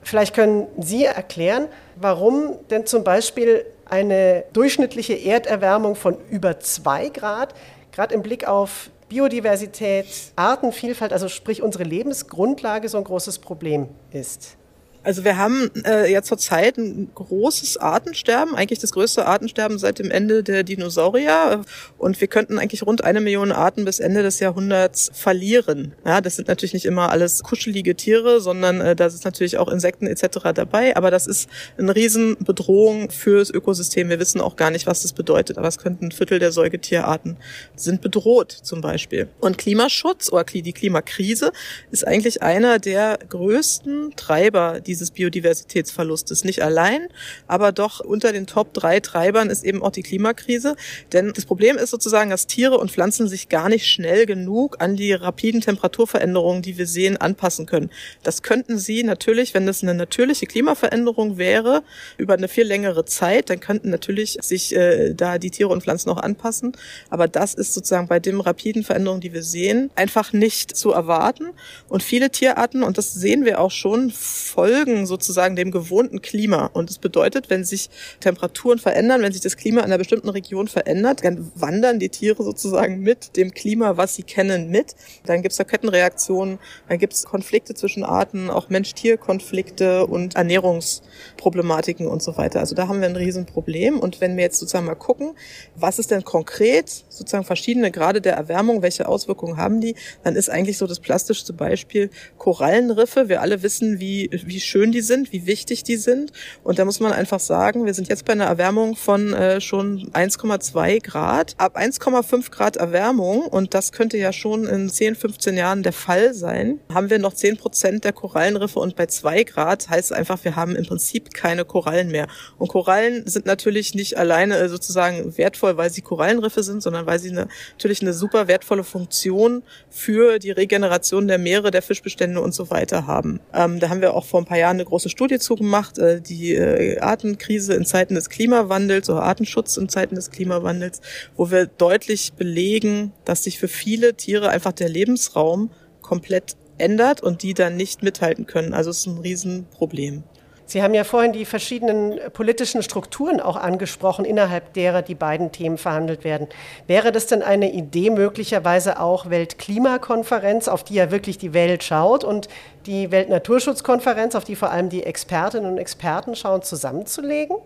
Vielleicht 0.02 0.34
können 0.34 0.66
Sie 0.78 1.04
erklären, 1.04 1.68
warum 1.96 2.56
denn 2.70 2.86
zum 2.86 3.04
Beispiel 3.04 3.64
eine 3.84 4.44
durchschnittliche 4.52 5.14
Erderwärmung 5.14 5.94
von 5.94 6.16
über 6.30 6.58
zwei 6.60 7.08
Grad, 7.08 7.54
gerade 7.92 8.14
im 8.14 8.22
Blick 8.22 8.48
auf 8.48 8.90
Biodiversität, 9.08 10.06
Artenvielfalt, 10.36 11.12
also 11.12 11.28
sprich 11.28 11.62
unsere 11.62 11.84
Lebensgrundlage, 11.84 12.88
so 12.88 12.98
ein 12.98 13.04
großes 13.04 13.38
Problem 13.38 13.88
ist. 14.10 14.56
Also 15.04 15.24
wir 15.24 15.36
haben 15.36 15.70
äh, 15.84 16.10
ja 16.10 16.22
zurzeit 16.22 16.78
ein 16.78 17.10
großes 17.14 17.76
Artensterben, 17.76 18.54
eigentlich 18.54 18.78
das 18.78 18.92
größte 18.92 19.26
Artensterben 19.26 19.78
seit 19.78 19.98
dem 19.98 20.10
Ende 20.10 20.42
der 20.42 20.62
Dinosaurier. 20.62 21.62
Und 21.98 22.20
wir 22.20 22.28
könnten 22.28 22.58
eigentlich 22.58 22.86
rund 22.86 23.02
eine 23.02 23.20
Million 23.20 23.52
Arten 23.52 23.84
bis 23.84 23.98
Ende 23.98 24.22
des 24.22 24.38
Jahrhunderts 24.40 25.10
verlieren. 25.12 25.94
Ja, 26.04 26.20
das 26.20 26.36
sind 26.36 26.48
natürlich 26.48 26.72
nicht 26.72 26.84
immer 26.84 27.10
alles 27.10 27.42
kuschelige 27.42 27.96
Tiere, 27.96 28.40
sondern 28.40 28.80
äh, 28.80 28.96
da 28.96 29.06
ist 29.06 29.24
natürlich 29.24 29.58
auch 29.58 29.68
Insekten 29.68 30.06
etc. 30.06 30.52
dabei. 30.54 30.96
Aber 30.96 31.10
das 31.10 31.26
ist 31.26 31.48
eine 31.78 31.94
Riesenbedrohung 31.94 33.10
fürs 33.10 33.50
Ökosystem. 33.50 34.08
Wir 34.08 34.20
wissen 34.20 34.40
auch 34.40 34.56
gar 34.56 34.70
nicht, 34.70 34.86
was 34.86 35.02
das 35.02 35.12
bedeutet. 35.12 35.58
Aber 35.58 35.68
es 35.68 35.78
könnten 35.78 36.06
ein 36.06 36.12
Viertel 36.12 36.38
der 36.38 36.52
Säugetierarten 36.52 37.36
sind 37.74 38.02
bedroht 38.02 38.52
zum 38.52 38.80
Beispiel. 38.80 39.28
Und 39.40 39.58
Klimaschutz 39.58 40.30
oder 40.30 40.44
die 40.44 40.72
Klimakrise 40.72 41.52
ist 41.90 42.06
eigentlich 42.06 42.42
einer 42.42 42.78
der 42.78 43.18
größten 43.28 44.14
Treiber, 44.16 44.80
die 44.80 44.91
dieses 44.92 45.10
Biodiversitätsverlustes. 45.10 46.44
Nicht 46.44 46.62
allein, 46.62 47.08
aber 47.46 47.72
doch 47.72 48.00
unter 48.00 48.32
den 48.32 48.46
Top 48.46 48.74
drei 48.74 49.00
Treibern 49.00 49.48
ist 49.48 49.64
eben 49.64 49.82
auch 49.82 49.90
die 49.90 50.02
Klimakrise. 50.02 50.76
Denn 51.12 51.32
das 51.34 51.46
Problem 51.46 51.78
ist 51.78 51.90
sozusagen, 51.90 52.28
dass 52.28 52.46
Tiere 52.46 52.76
und 52.76 52.90
Pflanzen 52.90 53.26
sich 53.26 53.48
gar 53.48 53.70
nicht 53.70 53.86
schnell 53.86 54.26
genug 54.26 54.76
an 54.80 54.96
die 54.96 55.12
rapiden 55.12 55.62
Temperaturveränderungen, 55.62 56.60
die 56.60 56.76
wir 56.76 56.86
sehen, 56.86 57.16
anpassen 57.16 57.64
können. 57.64 57.90
Das 58.22 58.42
könnten 58.42 58.78
sie 58.78 59.02
natürlich, 59.02 59.54
wenn 59.54 59.66
das 59.66 59.82
eine 59.82 59.94
natürliche 59.94 60.46
Klimaveränderung 60.46 61.38
wäre, 61.38 61.82
über 62.18 62.34
eine 62.34 62.48
viel 62.48 62.64
längere 62.64 63.06
Zeit, 63.06 63.48
dann 63.48 63.60
könnten 63.60 63.88
natürlich 63.88 64.38
sich 64.42 64.76
äh, 64.76 65.14
da 65.14 65.38
die 65.38 65.50
Tiere 65.50 65.70
und 65.70 65.82
Pflanzen 65.82 66.10
auch 66.10 66.18
anpassen. 66.18 66.72
Aber 67.08 67.28
das 67.28 67.54
ist 67.54 67.72
sozusagen 67.72 68.08
bei 68.08 68.20
den 68.20 68.40
rapiden 68.40 68.84
Veränderungen, 68.84 69.22
die 69.22 69.32
wir 69.32 69.42
sehen, 69.42 69.90
einfach 69.94 70.34
nicht 70.34 70.76
zu 70.76 70.90
erwarten. 70.90 71.46
Und 71.88 72.02
viele 72.02 72.30
Tierarten, 72.30 72.82
und 72.82 72.98
das 72.98 73.14
sehen 73.14 73.46
wir 73.46 73.58
auch 73.58 73.70
schon, 73.70 74.10
folgen 74.10 74.81
folgen 74.82 75.06
sozusagen 75.06 75.56
dem 75.56 75.70
gewohnten 75.70 76.22
Klima. 76.22 76.66
Und 76.72 76.90
das 76.90 76.98
bedeutet, 76.98 77.50
wenn 77.50 77.64
sich 77.64 77.88
Temperaturen 78.20 78.78
verändern, 78.78 79.22
wenn 79.22 79.32
sich 79.32 79.42
das 79.42 79.56
Klima 79.56 79.80
in 79.80 79.86
einer 79.86 79.98
bestimmten 79.98 80.28
Region 80.28 80.68
verändert, 80.68 81.24
dann 81.24 81.52
wandern 81.54 81.98
die 81.98 82.08
Tiere 82.08 82.42
sozusagen 82.42 83.00
mit 83.00 83.36
dem 83.36 83.52
Klima, 83.52 83.96
was 83.96 84.16
sie 84.16 84.22
kennen, 84.22 84.70
mit. 84.70 84.96
Dann 85.24 85.42
gibt 85.42 85.52
es 85.52 85.58
da 85.58 85.64
Kettenreaktionen, 85.64 86.58
dann 86.88 86.98
gibt 86.98 87.12
es 87.12 87.24
Konflikte 87.24 87.74
zwischen 87.74 88.02
Arten, 88.02 88.50
auch 88.50 88.68
Mensch-Tier-Konflikte 88.70 90.06
und 90.06 90.34
Ernährungsproblematiken 90.34 92.06
und 92.06 92.22
so 92.22 92.36
weiter. 92.36 92.60
Also 92.60 92.74
da 92.74 92.88
haben 92.88 93.00
wir 93.00 93.08
ein 93.08 93.16
Riesenproblem. 93.16 94.00
Und 94.00 94.20
wenn 94.20 94.36
wir 94.36 94.44
jetzt 94.44 94.58
sozusagen 94.58 94.86
mal 94.86 94.94
gucken, 94.94 95.34
was 95.76 95.98
ist 95.98 96.10
denn 96.10 96.24
konkret 96.24 96.90
sozusagen 97.08 97.44
verschiedene 97.44 97.90
Grade 97.90 98.20
der 98.20 98.34
Erwärmung, 98.34 98.82
welche 98.82 99.06
Auswirkungen 99.06 99.56
haben 99.56 99.80
die, 99.80 99.94
dann 100.24 100.34
ist 100.34 100.50
eigentlich 100.50 100.78
so 100.78 100.86
das 100.86 101.00
plastischste 101.00 101.52
Beispiel 101.52 102.10
Korallenriffe. 102.38 103.28
Wir 103.28 103.40
alle 103.40 103.62
wissen, 103.62 104.00
wie, 104.00 104.28
wie 104.32 104.60
schön 104.72 104.90
die 104.90 105.02
sind, 105.02 105.32
wie 105.32 105.44
wichtig 105.44 105.84
die 105.84 105.96
sind. 105.96 106.32
Und 106.64 106.78
da 106.78 106.86
muss 106.86 106.98
man 106.98 107.12
einfach 107.12 107.40
sagen, 107.40 107.84
wir 107.84 107.92
sind 107.92 108.08
jetzt 108.08 108.24
bei 108.24 108.32
einer 108.32 108.46
Erwärmung 108.46 108.96
von 108.96 109.34
äh, 109.34 109.60
schon 109.60 110.10
1,2 110.12 111.02
Grad. 111.02 111.54
Ab 111.58 111.76
1,5 111.76 112.50
Grad 112.50 112.76
Erwärmung, 112.76 113.42
und 113.42 113.74
das 113.74 113.92
könnte 113.92 114.16
ja 114.16 114.32
schon 114.32 114.66
in 114.66 114.88
10, 114.88 115.14
15 115.14 115.58
Jahren 115.58 115.82
der 115.82 115.92
Fall 115.92 116.32
sein, 116.32 116.80
haben 116.92 117.10
wir 117.10 117.18
noch 117.18 117.34
10 117.34 117.58
Prozent 117.58 118.04
der 118.04 118.14
Korallenriffe. 118.14 118.78
Und 118.78 118.96
bei 118.96 119.04
2 119.04 119.44
Grad 119.44 119.90
heißt 119.90 120.10
es 120.10 120.16
einfach, 120.16 120.42
wir 120.42 120.56
haben 120.56 120.74
im 120.74 120.86
Prinzip 120.86 121.34
keine 121.34 121.66
Korallen 121.66 122.10
mehr. 122.10 122.26
Und 122.56 122.68
Korallen 122.68 123.26
sind 123.26 123.44
natürlich 123.44 123.94
nicht 123.94 124.16
alleine 124.16 124.56
äh, 124.56 124.68
sozusagen 124.70 125.36
wertvoll, 125.36 125.76
weil 125.76 125.90
sie 125.90 126.00
Korallenriffe 126.00 126.62
sind, 126.62 126.82
sondern 126.82 127.04
weil 127.04 127.18
sie 127.18 127.30
eine, 127.30 127.48
natürlich 127.72 128.00
eine 128.00 128.14
super 128.14 128.48
wertvolle 128.48 128.84
Funktion 128.84 129.64
für 129.90 130.38
die 130.38 130.50
Regeneration 130.50 131.28
der 131.28 131.36
Meere, 131.36 131.70
der 131.70 131.82
Fischbestände 131.82 132.40
und 132.40 132.54
so 132.54 132.70
weiter 132.70 133.06
haben. 133.06 133.40
Ähm, 133.52 133.78
da 133.78 133.90
haben 133.90 134.00
wir 134.00 134.14
auch 134.14 134.24
vor 134.24 134.40
ein 134.40 134.46
paar 134.46 134.56
Jahren 134.56 134.61
eine 134.70 134.84
große 134.84 135.08
Studie 135.08 135.38
zugemacht, 135.38 135.98
äh, 135.98 136.20
die 136.20 136.54
äh, 136.54 136.98
Artenkrise 136.98 137.74
in 137.74 137.84
Zeiten 137.84 138.14
des 138.14 138.28
Klimawandels 138.28 139.08
oder 139.10 139.22
Artenschutz 139.22 139.76
in 139.76 139.88
Zeiten 139.88 140.14
des 140.14 140.30
Klimawandels, 140.30 141.00
wo 141.36 141.50
wir 141.50 141.66
deutlich 141.66 142.32
belegen, 142.34 143.12
dass 143.24 143.44
sich 143.44 143.58
für 143.58 143.68
viele 143.68 144.14
Tiere 144.14 144.50
einfach 144.50 144.72
der 144.72 144.88
Lebensraum 144.88 145.70
komplett 146.00 146.56
ändert 146.78 147.22
und 147.22 147.42
die 147.42 147.54
dann 147.54 147.76
nicht 147.76 148.02
mithalten 148.02 148.46
können. 148.46 148.74
Also 148.74 148.90
es 148.90 148.98
ist 148.98 149.06
ein 149.06 149.18
Riesenproblem. 149.18 150.24
Sie 150.64 150.82
haben 150.82 150.94
ja 150.94 151.04
vorhin 151.04 151.32
die 151.32 151.44
verschiedenen 151.44 152.18
politischen 152.32 152.82
Strukturen 152.82 153.40
auch 153.40 153.56
angesprochen, 153.56 154.24
innerhalb 154.24 154.72
derer 154.72 155.02
die 155.02 155.14
beiden 155.14 155.52
Themen 155.52 155.76
verhandelt 155.76 156.24
werden. 156.24 156.48
Wäre 156.86 157.12
das 157.12 157.26
denn 157.26 157.42
eine 157.42 157.72
Idee, 157.72 158.10
möglicherweise 158.10 159.00
auch 159.00 159.28
Weltklimakonferenz, 159.28 160.68
auf 160.68 160.84
die 160.84 160.94
ja 160.94 161.10
wirklich 161.10 161.38
die 161.38 161.52
Welt 161.52 161.82
schaut, 161.82 162.24
und 162.24 162.48
die 162.86 163.10
Weltnaturschutzkonferenz, 163.10 164.34
auf 164.34 164.44
die 164.44 164.56
vor 164.56 164.70
allem 164.70 164.88
die 164.88 165.02
Expertinnen 165.02 165.70
und 165.70 165.78
Experten 165.78 166.34
schauen, 166.36 166.62
zusammenzulegen? 166.62 167.56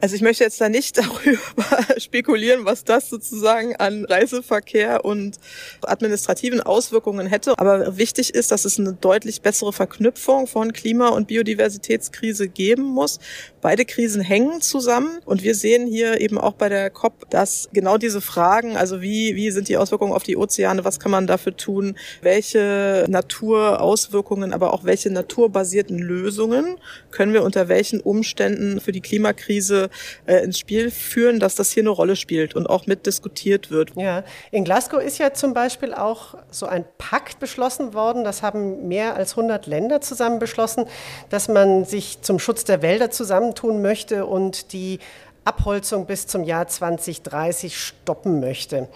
Also 0.00 0.16
ich 0.16 0.22
möchte 0.22 0.44
jetzt 0.44 0.60
da 0.60 0.68
nicht 0.68 0.96
darüber 0.98 1.98
spekulieren, 1.98 2.64
was 2.64 2.84
das 2.84 3.10
sozusagen 3.10 3.76
an 3.76 4.04
Reiseverkehr 4.04 5.04
und 5.04 5.36
administrativen 5.82 6.60
Auswirkungen 6.60 7.26
hätte. 7.26 7.58
Aber 7.58 7.96
wichtig 7.96 8.34
ist, 8.34 8.50
dass 8.50 8.64
es 8.64 8.78
eine 8.78 8.94
deutlich 8.94 9.42
bessere 9.42 9.72
Verknüpfung 9.72 10.46
von 10.46 10.72
Klima- 10.72 11.08
und 11.08 11.28
Biodiversitätskrise 11.28 12.48
geben 12.48 12.84
muss. 12.84 13.18
Beide 13.62 13.84
Krisen 13.84 14.22
hängen 14.22 14.62
zusammen 14.62 15.18
und 15.26 15.42
wir 15.42 15.54
sehen 15.54 15.86
hier 15.86 16.20
eben 16.20 16.38
auch 16.38 16.54
bei 16.54 16.68
der 16.68 16.88
COP, 16.90 17.28
dass 17.28 17.68
genau 17.72 17.98
diese 17.98 18.20
Fragen, 18.20 18.76
also 18.76 19.02
wie, 19.02 19.36
wie 19.36 19.50
sind 19.50 19.68
die 19.68 19.76
Auswirkungen 19.76 20.12
auf 20.12 20.22
die 20.22 20.36
Ozeane, 20.36 20.84
was 20.84 20.98
kann 20.98 21.10
man 21.10 21.26
dafür 21.26 21.56
tun, 21.56 21.96
welche 22.22 23.04
Naturauswirkungen, 23.08 24.54
aber 24.54 24.72
auch 24.72 24.84
welche 24.84 25.10
naturbasierten 25.10 25.98
Lösungen 25.98 26.76
können 27.10 27.34
wir 27.34 27.42
unter 27.42 27.68
welchen 27.68 28.00
Umständen 28.00 28.80
für 28.80 28.92
die 28.92 29.02
Klimakrise 29.02 29.90
äh, 30.26 30.42
ins 30.42 30.58
Spiel 30.58 30.90
führen, 30.90 31.38
dass 31.38 31.54
das 31.54 31.70
hier 31.70 31.82
eine 31.82 31.90
Rolle 31.90 32.16
spielt 32.16 32.54
und 32.54 32.66
auch 32.66 32.86
mitdiskutiert 32.86 33.70
wird. 33.70 33.92
Ja, 33.96 34.24
in 34.50 34.64
Glasgow 34.64 35.02
ist 35.02 35.18
ja 35.18 35.34
zum 35.34 35.52
Beispiel 35.52 35.92
auch 35.92 36.34
so 36.50 36.66
ein 36.66 36.84
Pakt 36.98 37.40
beschlossen 37.40 37.92
worden. 37.92 38.24
Das 38.24 38.42
haben 38.42 38.88
mehr 38.88 39.16
als 39.16 39.32
100 39.32 39.66
Länder 39.66 40.00
zusammen 40.00 40.38
beschlossen, 40.38 40.86
dass 41.28 41.48
man 41.48 41.84
sich 41.84 42.22
zum 42.22 42.38
Schutz 42.38 42.64
der 42.64 42.82
Wälder 42.82 43.10
zusammentun 43.50 43.82
möchte 43.82 44.26
und 44.26 44.72
die 44.72 44.98
Abholzung 45.44 46.06
bis 46.06 46.26
zum 46.26 46.44
Jahr 46.44 46.66
2030 46.66 47.78
stoppen 47.78 48.40
möchte. 48.40 48.88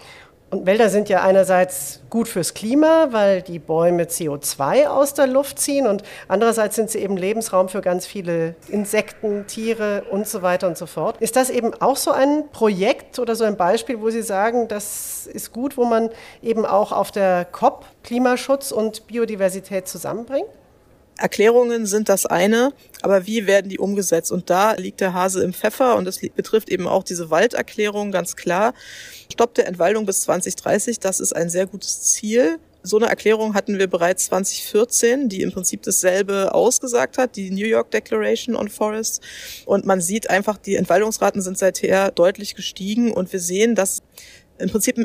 Und 0.50 0.66
Wälder 0.66 0.88
sind 0.88 1.08
ja 1.08 1.22
einerseits 1.22 2.02
gut 2.10 2.28
fürs 2.28 2.54
Klima, 2.54 3.08
weil 3.10 3.42
die 3.42 3.58
Bäume 3.58 4.04
CO2 4.04 4.86
aus 4.86 5.14
der 5.14 5.26
Luft 5.26 5.58
ziehen 5.58 5.88
und 5.88 6.04
andererseits 6.28 6.76
sind 6.76 6.90
sie 6.90 6.98
eben 7.00 7.16
Lebensraum 7.16 7.68
für 7.68 7.80
ganz 7.80 8.06
viele 8.06 8.54
Insekten, 8.68 9.48
Tiere 9.48 10.04
und 10.12 10.28
so 10.28 10.42
weiter 10.42 10.68
und 10.68 10.78
so 10.78 10.86
fort. 10.86 11.16
Ist 11.20 11.34
das 11.34 11.50
eben 11.50 11.74
auch 11.80 11.96
so 11.96 12.12
ein 12.12 12.44
Projekt 12.52 13.18
oder 13.18 13.34
so 13.34 13.42
ein 13.42 13.56
Beispiel, 13.56 14.00
wo 14.00 14.10
Sie 14.10 14.22
sagen, 14.22 14.68
das 14.68 15.26
ist 15.26 15.52
gut, 15.52 15.76
wo 15.76 15.86
man 15.86 16.10
eben 16.40 16.64
auch 16.64 16.92
auf 16.92 17.10
der 17.10 17.46
COP 17.46 17.86
Klimaschutz 18.04 18.70
und 18.70 19.08
Biodiversität 19.08 19.88
zusammenbringt? 19.88 20.46
Erklärungen 21.16 21.86
sind 21.86 22.08
das 22.08 22.26
eine, 22.26 22.72
aber 23.02 23.26
wie 23.26 23.46
werden 23.46 23.68
die 23.68 23.78
umgesetzt? 23.78 24.32
Und 24.32 24.50
da 24.50 24.72
liegt 24.72 25.00
der 25.00 25.14
Hase 25.14 25.42
im 25.42 25.52
Pfeffer 25.52 25.96
und 25.96 26.04
das 26.04 26.18
betrifft 26.18 26.68
eben 26.68 26.88
auch 26.88 27.04
diese 27.04 27.30
Walderklärung 27.30 28.10
ganz 28.10 28.36
klar. 28.36 28.74
Stopp 29.32 29.54
der 29.54 29.66
Entwaldung 29.68 30.06
bis 30.06 30.22
2030, 30.22 30.98
das 30.98 31.20
ist 31.20 31.34
ein 31.34 31.50
sehr 31.50 31.66
gutes 31.66 32.02
Ziel. 32.02 32.58
So 32.86 32.98
eine 32.98 33.06
Erklärung 33.06 33.54
hatten 33.54 33.78
wir 33.78 33.86
bereits 33.86 34.26
2014, 34.26 35.30
die 35.30 35.40
im 35.40 35.52
Prinzip 35.52 35.82
dasselbe 35.82 36.52
ausgesagt 36.52 37.16
hat, 37.16 37.34
die 37.34 37.50
New 37.50 37.66
York 37.66 37.90
Declaration 37.90 38.54
on 38.54 38.68
Forests. 38.68 39.20
Und 39.64 39.86
man 39.86 40.02
sieht 40.02 40.28
einfach, 40.28 40.58
die 40.58 40.76
Entwaldungsraten 40.76 41.40
sind 41.40 41.56
seither 41.56 42.10
deutlich 42.10 42.54
gestiegen 42.54 43.10
und 43.10 43.32
wir 43.32 43.40
sehen, 43.40 43.74
dass 43.74 44.02
im 44.58 44.70
Prinzip 44.70 44.96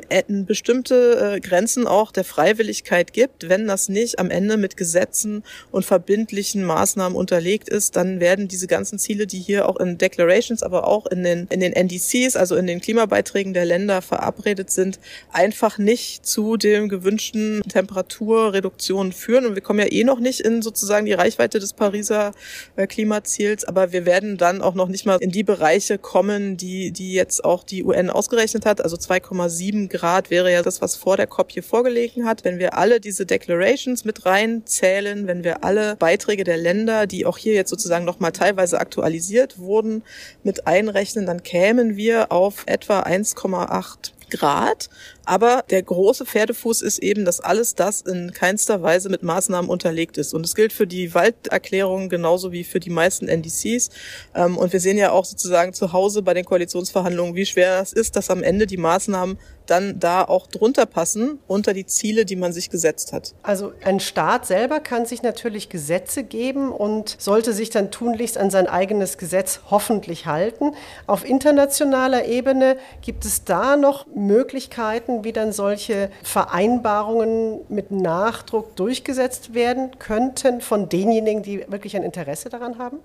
bestimmte 0.46 1.36
äh, 1.36 1.40
Grenzen 1.40 1.88
auch 1.88 2.12
der 2.12 2.24
Freiwilligkeit 2.24 3.14
gibt. 3.14 3.50
Wenn 3.50 3.68
das 3.68 3.90
nicht 3.90 4.20
am 4.20 4.30
Ende 4.30 4.58
mit 4.58 4.78
Gesetzen 4.78 5.44
und 5.72 5.86
verbindlichen 5.86 6.64
Maßnahmen 6.64 7.18
unterlegt 7.18 7.68
ist, 7.68 7.96
dann 7.96 8.20
werden 8.20 8.48
diese 8.48 8.68
ganzen 8.68 9.00
Ziele, 9.00 9.26
die 9.26 9.40
hier 9.40 9.68
auch 9.68 9.78
in 9.78 9.98
Declarations, 9.98 10.62
aber 10.62 10.88
auch 10.88 11.08
in 11.08 11.24
den, 11.24 11.48
in 11.50 11.62
den 11.62 11.74
NDCs, 11.74 12.36
also 12.36 12.56
in 12.56 12.68
den 12.68 12.80
Klimabeiträgen 12.80 13.56
der 13.56 13.66
Länder 13.66 14.04
verabredet 14.04 14.70
sind, 14.70 15.00
einfach 15.32 15.80
nicht 15.80 16.28
zu 16.28 16.56
dem 16.56 16.88
gewünschten 16.88 17.64
Temperaturreduktionen 17.68 19.14
führen. 19.14 19.48
Und 19.48 19.56
wir 19.56 19.64
kommen 19.64 19.80
ja 19.80 19.92
eh 19.92 20.04
noch 20.04 20.20
nicht 20.20 20.42
in 20.42 20.62
sozusagen 20.62 21.08
die 21.08 21.14
Reichweite 21.14 21.60
des 21.60 21.74
Pariser 21.74 22.34
äh, 22.76 22.86
Klimaziels, 22.86 23.66
aber 23.66 23.92
wir 23.92 24.06
werden 24.06 24.38
dann 24.38 24.62
auch 24.62 24.76
noch 24.76 24.90
nicht 24.90 25.08
mal 25.08 25.18
in 25.20 25.32
die 25.32 25.44
Bereiche 25.44 25.98
kommen, 25.98 26.56
die, 26.56 26.92
die 26.92 27.14
jetzt 27.14 27.44
auch 27.44 27.64
die 27.64 27.84
UN 27.84 28.12
ausgerechnet 28.12 28.68
hat, 28.68 28.82
also 28.82 28.96
2,5 28.96 29.39
1,7 29.40 29.88
Grad 29.90 30.30
wäre 30.30 30.52
ja 30.52 30.62
das, 30.62 30.82
was 30.82 30.96
vor 30.96 31.18
der 31.18 31.28
COP 31.28 31.52
hier 31.52 31.64
vorgelegen 31.64 32.26
hat. 32.26 32.44
Wenn 32.44 32.60
wir 32.60 32.76
alle 32.76 33.00
diese 33.00 33.26
Declarations 33.26 34.06
mit 34.06 34.26
reinzählen, 34.26 35.28
wenn 35.28 35.44
wir 35.44 35.64
alle 35.64 35.96
Beiträge 35.96 36.44
der 36.44 36.58
Länder, 36.58 37.08
die 37.08 37.26
auch 37.26 37.38
hier 37.38 37.54
jetzt 37.54 37.70
sozusagen 37.70 38.06
nochmal 38.06 38.32
teilweise 38.32 38.80
aktualisiert 38.80 39.60
wurden, 39.60 40.04
mit 40.44 40.68
einrechnen, 40.68 41.26
dann 41.26 41.44
kämen 41.44 41.96
wir 41.96 42.32
auf 42.32 42.64
etwa 42.66 43.02
1,8 43.02 44.12
Grad. 44.30 44.90
Aber 45.30 45.64
der 45.70 45.84
große 45.84 46.26
Pferdefuß 46.26 46.82
ist 46.82 46.98
eben, 46.98 47.24
dass 47.24 47.40
alles 47.40 47.76
das 47.76 48.02
in 48.02 48.34
keinster 48.34 48.82
Weise 48.82 49.10
mit 49.10 49.22
Maßnahmen 49.22 49.70
unterlegt 49.70 50.18
ist. 50.18 50.34
Und 50.34 50.44
es 50.44 50.56
gilt 50.56 50.74
für 50.74 50.88
die 50.88 51.14
Walderklärung 51.14 52.10
genauso 52.10 52.52
wie 52.52 52.64
für 52.64 52.80
die 52.80 52.90
meisten 52.90 53.28
NDCs. 53.28 53.92
Ähm, 54.34 54.58
und 54.58 54.74
wir 54.74 54.80
sehen 54.80 54.98
ja 54.98 55.12
auch 55.12 55.26
sozusagen 55.26 55.72
zu 55.74 55.94
Hause 55.94 56.24
bei 56.24 56.34
den 56.34 56.46
Koalitionsverhandlungen, 56.46 57.36
wie 57.36 57.46
schwer 57.46 57.80
es 57.80 57.94
ist, 57.94 58.16
dass 58.16 58.32
am 58.32 58.42
Ende 58.42 58.66
die 58.66 58.78
Maßnahmen 58.78 59.38
dann 59.70 60.00
da 60.00 60.24
auch 60.24 60.48
drunter 60.48 60.86
passen 60.86 61.40
unter 61.48 61.74
die 61.74 61.86
Ziele, 61.86 62.26
die 62.26 62.36
man 62.36 62.54
sich 62.54 62.70
gesetzt 62.70 63.14
hat. 63.14 63.36
Also 63.44 63.74
ein 63.84 64.00
Staat 64.00 64.46
selber 64.46 64.80
kann 64.80 65.06
sich 65.06 65.22
natürlich 65.22 65.70
Gesetze 65.70 66.24
geben 66.24 66.72
und 66.72 67.16
sollte 67.20 67.54
sich 67.54 67.70
dann 67.70 67.92
tunlichst 67.92 68.38
an 68.38 68.50
sein 68.50 68.68
eigenes 68.68 69.18
Gesetz 69.18 69.62
hoffentlich 69.70 70.26
halten. 70.26 70.72
Auf 71.08 71.24
internationaler 71.24 72.26
Ebene 72.26 72.78
gibt 73.02 73.26
es 73.26 73.44
da 73.44 73.78
noch 73.78 74.08
Möglichkeiten, 74.08 75.19
wie 75.24 75.34
dann 75.34 75.52
solche 75.52 76.10
Vereinbarungen 76.24 77.62
mit 77.70 77.92
Nachdruck 77.92 78.76
durchgesetzt 78.76 79.54
werden 79.54 79.92
könnten 80.00 80.62
von 80.62 80.90
denjenigen, 80.90 81.44
die 81.44 81.66
wirklich 81.70 81.96
ein 81.96 82.04
Interesse 82.04 82.50
daran 82.50 82.78
haben? 82.78 83.00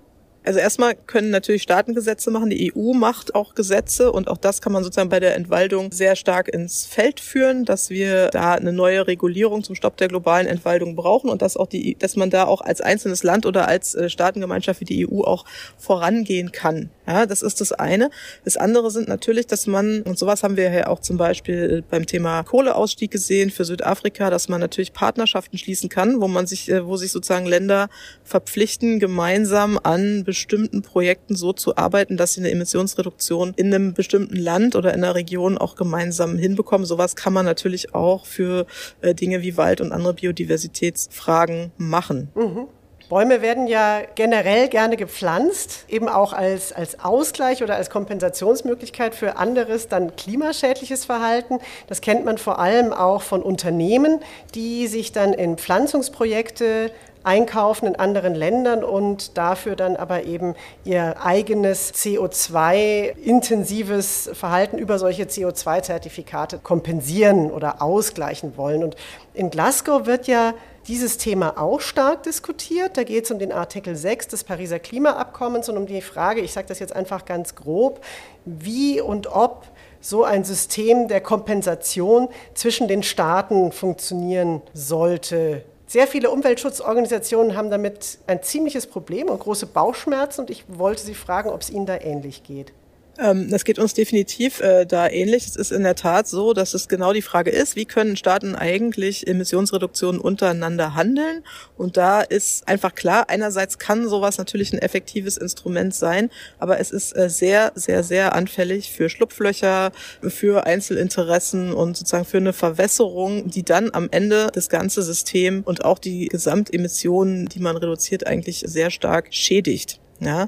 Also 0.45 0.59
erstmal 0.59 0.93
können 0.95 1.31
natürlich 1.31 1.63
Staaten 1.63 1.95
Gesetze 1.95 2.29
machen, 2.29 2.51
die 2.51 2.71
EU 2.75 2.93
macht 2.93 3.33
auch 3.33 3.55
Gesetze 3.55 4.11
und 4.11 4.27
auch 4.27 4.37
das 4.37 4.61
kann 4.61 4.73
man 4.73 4.83
sozusagen 4.83 5.09
bei 5.09 5.19
der 5.19 5.35
Entwaldung 5.35 5.91
sehr 5.91 6.15
stark 6.15 6.47
ins 6.47 6.85
Feld 6.85 7.19
führen, 7.19 7.65
dass 7.65 7.89
wir 7.89 8.29
da 8.29 8.53
eine 8.53 8.71
neue 8.71 9.07
Regulierung 9.07 9.63
zum 9.63 9.73
Stopp 9.73 9.97
der 9.97 10.07
globalen 10.07 10.45
Entwaldung 10.45 10.95
brauchen 10.95 11.31
und 11.31 11.41
dass 11.41 11.57
auch 11.57 11.65
die, 11.65 11.95
dass 11.97 12.15
man 12.15 12.29
da 12.29 12.45
auch 12.45 12.61
als 12.61 12.79
einzelnes 12.79 13.23
Land 13.23 13.47
oder 13.47 13.67
als 13.67 13.95
äh, 13.95 14.07
Staatengemeinschaft 14.07 14.81
wie 14.81 14.85
die 14.85 15.07
EU 15.09 15.21
auch 15.21 15.45
vorangehen 15.79 16.51
kann. 16.51 16.91
Ja, 17.07 17.25
das 17.25 17.41
ist 17.41 17.61
das 17.61 17.71
eine. 17.71 18.09
Das 18.43 18.57
andere 18.57 18.91
sind 18.91 19.07
natürlich, 19.07 19.47
dass 19.47 19.65
man, 19.65 20.01
und 20.03 20.17
sowas 20.17 20.43
haben 20.43 20.57
wir 20.57 20.71
ja 20.71 20.87
auch 20.87 20.99
zum 20.99 21.17
Beispiel 21.17 21.83
beim 21.89 22.05
Thema 22.05 22.43
Kohleausstieg 22.43 23.09
gesehen 23.09 23.49
für 23.49 23.65
Südafrika, 23.65 24.29
dass 24.29 24.49
man 24.49 24.59
natürlich 24.59 24.93
Partnerschaften 24.93 25.57
schließen 25.57 25.89
kann, 25.89 26.21
wo 26.21 26.27
man 26.27 26.45
sich, 26.45 26.69
äh, 26.69 26.85
wo 26.85 26.97
sich 26.97 27.11
sozusagen 27.11 27.47
Länder 27.47 27.89
verpflichten, 28.23 28.99
gemeinsam 28.99 29.79
an 29.81 30.23
bestimmten 30.35 30.81
Projekten 30.81 31.33
so 31.33 31.53
zu 31.53 31.77
arbeiten, 31.77 32.17
dass 32.17 32.33
sie 32.33 32.41
eine 32.41 32.51
Emissionsreduktion 32.51 33.53
in 33.55 33.73
einem 33.73 33.93
bestimmten 33.93 34.35
Land 34.35 34.75
oder 34.75 34.93
in 34.93 35.01
einer 35.01 35.15
Region 35.15 35.57
auch 35.57 35.77
gemeinsam 35.77 36.37
hinbekommen. 36.37 36.85
Sowas 36.85 37.15
kann 37.15 37.31
man 37.31 37.45
natürlich 37.45 37.95
auch 37.95 38.25
für 38.25 38.65
äh, 38.99 39.15
Dinge 39.15 39.41
wie 39.41 39.55
Wald 39.55 39.79
und 39.79 39.93
andere 39.93 40.13
Biodiversitätsfragen 40.13 41.71
machen. 41.77 42.29
Mhm. 42.35 42.67
Bäume 43.07 43.41
werden 43.41 43.67
ja 43.67 44.01
generell 44.15 44.67
gerne 44.67 44.97
gepflanzt, 44.97 45.85
eben 45.87 46.09
auch 46.09 46.33
als, 46.33 46.73
als 46.73 46.99
Ausgleich 46.99 47.61
oder 47.63 47.75
als 47.75 47.89
Kompensationsmöglichkeit 47.89 49.13
für 49.13 49.37
anderes, 49.37 49.87
dann 49.87 50.15
klimaschädliches 50.15 51.05
Verhalten. 51.05 51.59
Das 51.87 52.01
kennt 52.01 52.25
man 52.25 52.39
vor 52.39 52.57
allem 52.59 52.91
auch 52.91 53.21
von 53.21 53.43
Unternehmen, 53.43 54.19
die 54.55 54.87
sich 54.87 55.11
dann 55.11 55.33
in 55.33 55.57
Pflanzungsprojekte 55.57 56.91
einkaufen 57.25 57.87
in 57.87 57.95
anderen 57.95 58.35
Ländern 58.35 58.83
und 58.83 59.37
dafür 59.37 59.75
dann 59.75 59.95
aber 59.95 60.23
eben 60.23 60.55
ihr 60.83 61.15
eigenes 61.23 61.93
CO2-intensives 61.93 64.29
Verhalten 64.33 64.77
über 64.77 64.99
solche 64.99 65.23
CO2-Zertifikate 65.23 66.59
kompensieren 66.59 67.49
oder 67.51 67.81
ausgleichen 67.81 68.57
wollen. 68.57 68.83
Und 68.83 68.97
in 69.33 69.49
Glasgow 69.49 70.05
wird 70.05 70.27
ja 70.27 70.53
dieses 70.87 71.17
Thema 71.17 71.59
auch 71.59 71.81
stark 71.81 72.23
diskutiert. 72.23 72.97
Da 72.97 73.03
geht 73.03 73.25
es 73.25 73.31
um 73.31 73.39
den 73.39 73.51
Artikel 73.51 73.95
6 73.95 74.27
des 74.27 74.43
Pariser 74.43 74.79
Klimaabkommens 74.79 75.69
und 75.69 75.77
um 75.77 75.87
die 75.87 76.01
Frage, 76.01 76.41
ich 76.41 76.53
sage 76.53 76.67
das 76.67 76.79
jetzt 76.79 76.95
einfach 76.95 77.25
ganz 77.25 77.55
grob, 77.55 78.01
wie 78.45 79.01
und 79.01 79.27
ob 79.27 79.65
so 79.99 80.23
ein 80.23 80.43
System 80.43 81.07
der 81.07 81.21
Kompensation 81.21 82.29
zwischen 82.53 82.87
den 82.87 83.01
Staaten 83.01 83.71
funktionieren 83.71 84.61
sollte. 84.73 85.63
Sehr 85.95 86.07
viele 86.07 86.29
Umweltschutzorganisationen 86.29 87.55
haben 87.55 87.69
damit 87.69 88.17
ein 88.27 88.43
ziemliches 88.43 88.85
Problem 88.85 89.29
und 89.29 89.39
große 89.39 89.65
Bauchschmerzen 89.65 90.41
und 90.41 90.49
ich 90.49 90.65
wollte 90.67 91.01
Sie 91.01 91.13
fragen, 91.13 91.49
ob 91.49 91.61
es 91.61 91.69
Ihnen 91.69 91.85
da 91.85 91.95
ähnlich 91.95 92.43
geht. 92.43 92.73
Ähm, 93.17 93.49
das 93.49 93.63
geht 93.63 93.79
uns 93.79 93.93
definitiv 93.93 94.59
äh, 94.61 94.85
da 94.85 95.07
ähnlich. 95.07 95.45
Es 95.47 95.55
ist 95.55 95.71
in 95.71 95.83
der 95.83 95.95
Tat 95.95 96.27
so, 96.27 96.53
dass 96.53 96.73
es 96.73 96.87
genau 96.87 97.13
die 97.13 97.21
Frage 97.21 97.49
ist, 97.49 97.75
wie 97.75 97.85
können 97.85 98.17
Staaten 98.17 98.55
eigentlich 98.55 99.27
Emissionsreduktionen 99.27 100.19
untereinander 100.19 100.95
handeln? 100.95 101.43
Und 101.77 101.97
da 101.97 102.21
ist 102.21 102.67
einfach 102.67 102.93
klar, 102.93 103.29
einerseits 103.29 103.79
kann 103.79 104.07
sowas 104.09 104.37
natürlich 104.37 104.73
ein 104.73 104.79
effektives 104.79 105.37
Instrument 105.37 105.95
sein, 105.95 106.29
aber 106.59 106.79
es 106.79 106.91
ist 106.91 107.15
äh, 107.15 107.29
sehr, 107.29 107.71
sehr, 107.75 108.03
sehr 108.03 108.33
anfällig 108.33 108.91
für 108.91 109.09
Schlupflöcher, 109.09 109.91
für 110.21 110.65
Einzelinteressen 110.65 111.73
und 111.73 111.97
sozusagen 111.97 112.25
für 112.25 112.37
eine 112.37 112.53
Verwässerung, 112.53 113.49
die 113.49 113.63
dann 113.63 113.91
am 113.93 114.09
Ende 114.11 114.49
das 114.53 114.69
ganze 114.69 115.01
System 115.03 115.63
und 115.63 115.85
auch 115.85 115.99
die 115.99 116.27
Gesamtemissionen, 116.27 117.45
die 117.45 117.59
man 117.59 117.77
reduziert, 117.77 118.27
eigentlich 118.27 118.63
sehr 118.65 118.91
stark 118.91 119.33
schädigt. 119.33 119.99
Ja, 120.21 120.47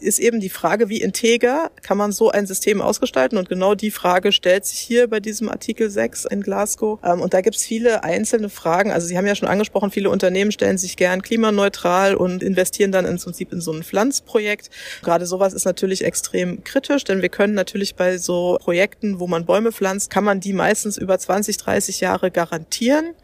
ist 0.00 0.18
eben 0.18 0.40
die 0.40 0.48
Frage, 0.48 0.88
wie 0.88 1.00
integer 1.00 1.70
kann 1.82 1.98
man 1.98 2.12
so 2.12 2.30
ein 2.30 2.46
System 2.46 2.80
ausgestalten? 2.80 3.38
Und 3.38 3.48
genau 3.48 3.74
die 3.74 3.90
Frage 3.90 4.32
stellt 4.32 4.64
sich 4.64 4.78
hier 4.78 5.08
bei 5.08 5.20
diesem 5.20 5.48
Artikel 5.48 5.90
6 5.90 6.26
in 6.26 6.42
Glasgow. 6.42 6.98
Ähm, 7.04 7.20
und 7.20 7.34
da 7.34 7.40
gibt 7.40 7.56
es 7.56 7.64
viele 7.64 8.04
einzelne 8.04 8.48
Fragen. 8.48 8.90
Also 8.90 9.06
Sie 9.06 9.16
haben 9.16 9.26
ja 9.26 9.34
schon 9.34 9.48
angesprochen, 9.48 9.90
viele 9.90 10.10
Unternehmen 10.10 10.52
stellen 10.52 10.78
sich 10.78 10.96
gern 10.96 11.22
klimaneutral 11.22 12.14
und 12.14 12.42
investieren 12.42 12.92
dann 12.92 13.04
im 13.04 13.16
Prinzip 13.16 13.52
in 13.52 13.60
so 13.60 13.72
ein 13.72 13.82
Pflanzprojekt. 13.82 14.70
Gerade 15.02 15.26
sowas 15.26 15.52
ist 15.52 15.64
natürlich 15.64 16.04
extrem 16.04 16.64
kritisch, 16.64 17.04
denn 17.04 17.22
wir 17.22 17.28
können 17.28 17.54
natürlich 17.54 17.94
bei 17.94 18.18
so 18.18 18.58
Projekten, 18.60 19.20
wo 19.20 19.26
man 19.26 19.46
Bäume 19.46 19.72
pflanzt, 19.72 20.10
kann 20.10 20.24
man 20.24 20.40
die 20.40 20.52
meistens 20.52 20.96
über 20.96 21.18
20, 21.18 21.56
30 21.56 22.00
Jahre 22.00 22.30
garantieren. 22.30 23.14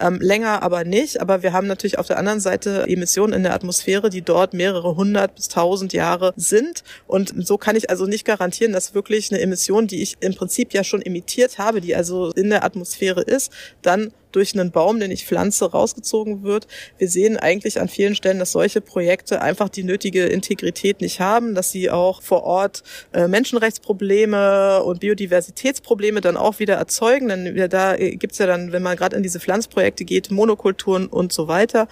Ähm, 0.00 0.18
länger 0.20 0.62
aber 0.62 0.84
nicht. 0.84 1.20
Aber 1.20 1.42
wir 1.42 1.52
haben 1.52 1.66
natürlich 1.66 1.98
auf 1.98 2.06
der 2.06 2.18
anderen 2.18 2.40
Seite 2.40 2.84
Emissionen 2.86 3.32
in 3.32 3.42
der 3.42 3.54
Atmosphäre, 3.54 4.10
die 4.10 4.22
dort 4.22 4.54
mehrere 4.54 4.96
hundert 4.96 5.34
bis 5.34 5.48
tausend 5.48 5.92
Jahre 5.92 6.21
sind. 6.36 6.84
Und 7.06 7.34
so 7.46 7.58
kann 7.58 7.76
ich 7.76 7.90
also 7.90 8.06
nicht 8.06 8.24
garantieren, 8.24 8.72
dass 8.72 8.94
wirklich 8.94 9.30
eine 9.30 9.40
Emission, 9.40 9.86
die 9.86 10.02
ich 10.02 10.16
im 10.20 10.34
Prinzip 10.34 10.72
ja 10.72 10.84
schon 10.84 11.02
emittiert 11.02 11.58
habe, 11.58 11.80
die 11.80 11.94
also 11.94 12.30
in 12.32 12.50
der 12.50 12.64
Atmosphäre 12.64 13.22
ist, 13.22 13.52
dann 13.82 14.12
durch 14.32 14.54
einen 14.54 14.70
Baum, 14.70 14.98
den 14.98 15.10
ich 15.10 15.26
pflanze, 15.26 15.70
rausgezogen 15.70 16.42
wird. 16.42 16.66
Wir 16.98 17.08
sehen 17.08 17.36
eigentlich 17.36 17.80
an 17.80 17.88
vielen 17.88 18.14
Stellen, 18.14 18.38
dass 18.38 18.52
solche 18.52 18.80
Projekte 18.80 19.42
einfach 19.42 19.68
die 19.68 19.84
nötige 19.84 20.24
Integrität 20.26 21.00
nicht 21.00 21.20
haben, 21.20 21.54
dass 21.54 21.70
sie 21.70 21.90
auch 21.90 22.22
vor 22.22 22.42
Ort 22.44 22.82
äh, 23.12 23.28
Menschenrechtsprobleme 23.28 24.82
und 24.82 25.00
Biodiversitätsprobleme 25.00 26.20
dann 26.20 26.36
auch 26.36 26.58
wieder 26.58 26.74
erzeugen. 26.74 27.28
Denn 27.28 27.68
da 27.68 27.96
gibt's 27.96 28.38
ja 28.38 28.46
dann, 28.46 28.72
wenn 28.72 28.82
man 28.82 28.96
gerade 28.96 29.16
in 29.16 29.22
diese 29.22 29.40
Pflanzprojekte 29.40 30.04
geht, 30.04 30.30
Monokulturen 30.30 31.06
und 31.06 31.32
so 31.32 31.46
weiter. 31.48 31.88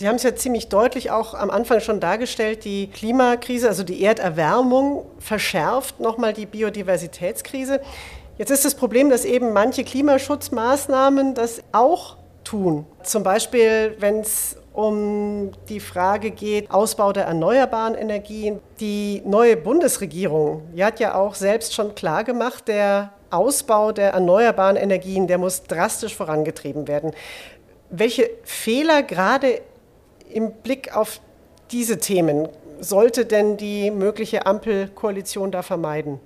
Sie 0.00 0.08
haben 0.08 0.16
es 0.16 0.22
ja 0.22 0.34
ziemlich 0.34 0.70
deutlich 0.70 1.10
auch 1.10 1.34
am 1.34 1.50
Anfang 1.50 1.80
schon 1.80 2.00
dargestellt, 2.00 2.64
die 2.64 2.86
Klimakrise, 2.86 3.68
also 3.68 3.82
die 3.82 4.02
Erderwärmung 4.02 5.04
verschärft 5.18 6.00
nochmal 6.00 6.32
die 6.32 6.46
Biodiversitätskrise. 6.46 7.82
Jetzt 8.38 8.50
ist 8.50 8.64
das 8.64 8.74
Problem, 8.74 9.10
dass 9.10 9.26
eben 9.26 9.52
manche 9.52 9.84
Klimaschutzmaßnahmen 9.84 11.34
das 11.34 11.62
auch 11.72 12.16
tun. 12.44 12.86
Zum 13.02 13.22
Beispiel, 13.24 13.94
wenn 13.98 14.20
es 14.20 14.56
um 14.72 15.50
die 15.68 15.80
Frage 15.80 16.30
geht, 16.30 16.70
Ausbau 16.70 17.12
der 17.12 17.24
erneuerbaren 17.24 17.94
Energien. 17.94 18.58
Die 18.80 19.20
neue 19.26 19.58
Bundesregierung 19.58 20.62
die 20.74 20.82
hat 20.82 20.98
ja 20.98 21.14
auch 21.14 21.34
selbst 21.34 21.74
schon 21.74 21.94
klar 21.94 22.24
gemacht, 22.24 22.68
der 22.68 23.12
Ausbau 23.28 23.92
der 23.92 24.14
erneuerbaren 24.14 24.76
Energien, 24.76 25.26
der 25.26 25.36
muss 25.36 25.64
drastisch 25.64 26.16
vorangetrieben 26.16 26.88
werden. 26.88 27.12
Welche 27.90 28.30
Fehler 28.44 29.02
gerade 29.02 29.60
im 30.32 30.52
Blick 30.62 30.96
auf 30.96 31.20
diese 31.70 31.98
Themen 31.98 32.48
sollte 32.80 33.26
denn 33.26 33.56
die 33.56 33.90
mögliche 33.90 34.46
Ampelkoalition 34.46 35.52
da 35.52 35.62
vermeiden? 35.62 36.18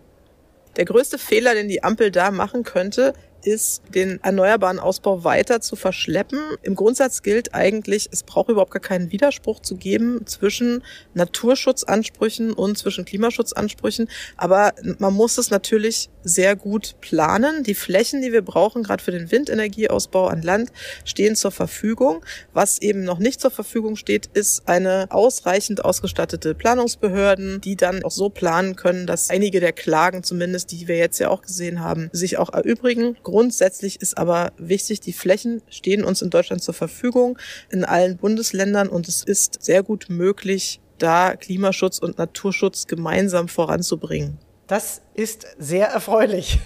Der 0.77 0.85
größte 0.85 1.19
Fehler, 1.19 1.55
den 1.55 1.69
die 1.69 1.85
Ampel 1.85 2.11
da 2.11 2.31
machen 2.31 2.65
könnte, 2.65 3.15
ist, 3.43 3.83
den 3.95 4.21
erneuerbaren 4.23 4.79
Ausbau 4.79 5.23
weiter 5.23 5.61
zu 5.61 5.77
verschleppen. 5.77 6.39
Im 6.63 6.75
Grundsatz 6.75 7.23
gilt 7.23 7.55
eigentlich, 7.55 8.09
es 8.11 8.23
braucht 8.23 8.49
überhaupt 8.49 8.73
gar 8.73 8.81
keinen 8.81 9.13
Widerspruch 9.13 9.61
zu 9.61 9.77
geben 9.77 10.27
zwischen 10.27 10.83
Naturschutzansprüchen 11.15 12.53
und 12.53 12.79
zwischen 12.79 13.05
Klimaschutzansprüchen. 13.05 14.09
Aber 14.37 14.73
man 14.99 15.13
muss 15.13 15.39
es 15.39 15.51
natürlich 15.51 16.09
sehr 16.25 16.57
gut 16.57 16.97
planen. 17.01 17.63
Die 17.63 17.75
Flächen, 17.75 18.23
die 18.23 18.33
wir 18.33 18.43
brauchen, 18.43 18.83
gerade 18.83 19.03
für 19.03 19.13
den 19.13 19.31
Windenergieausbau 19.31 20.27
an 20.27 20.43
Land, 20.43 20.73
stehen 21.05 21.37
zur 21.37 21.51
Verfügung. 21.51 22.25
Was 22.53 22.81
eben 22.81 23.05
noch 23.05 23.19
nicht 23.19 23.41
zur 23.41 23.51
Verfügung 23.51 23.97
steht, 23.97 24.27
ist 24.33 24.67
eine 24.67 25.07
ausreichend 25.11 25.85
ausgestattete 25.85 26.55
Planungsbehörden, 26.55 27.61
die 27.61 27.77
dann 27.77 28.03
auch 28.03 28.11
so 28.11 28.31
planen 28.31 28.77
können, 28.77 29.07
dass 29.07 29.31
einige 29.31 29.61
der 29.61 29.73
Klagen 29.73 30.23
zumindest, 30.23 30.73
die 30.73 30.89
wir 30.89 30.97
jetzt 30.97 31.19
ja 31.19 31.29
auch 31.29 31.43
gesehen 31.43 31.81
haben, 31.81 32.09
sich 32.13 32.39
auch 32.39 32.53
erübrigen. 32.53 33.17
Grundsätzlich 33.23 34.01
ist 34.01 34.19
aber 34.19 34.53
wichtig, 34.57 35.01
die 35.01 35.13
Flächen 35.13 35.63
stehen 35.69 36.05
uns 36.05 36.23
in 36.23 36.31
Deutschland 36.31 36.63
zur 36.63 36.75
Verfügung, 36.75 37.39
in 37.71 37.85
allen 37.85 38.17
Bundesländern 38.17 38.89
und 38.89 39.09
es 39.09 39.23
ist 39.23 39.63
sehr 39.63 39.83
gut 39.83 40.07
möglich, 40.09 40.81
da 40.99 41.37
Klimaschutz 41.37 41.99
und 41.99 42.19
Naturschutz 42.19 42.87
gemeinsam 42.87 43.49
voranzubringen. 43.49 44.39
Das 44.67 45.03
ist 45.15 45.47
sehr 45.59 45.89
erfreulich. 45.89 46.59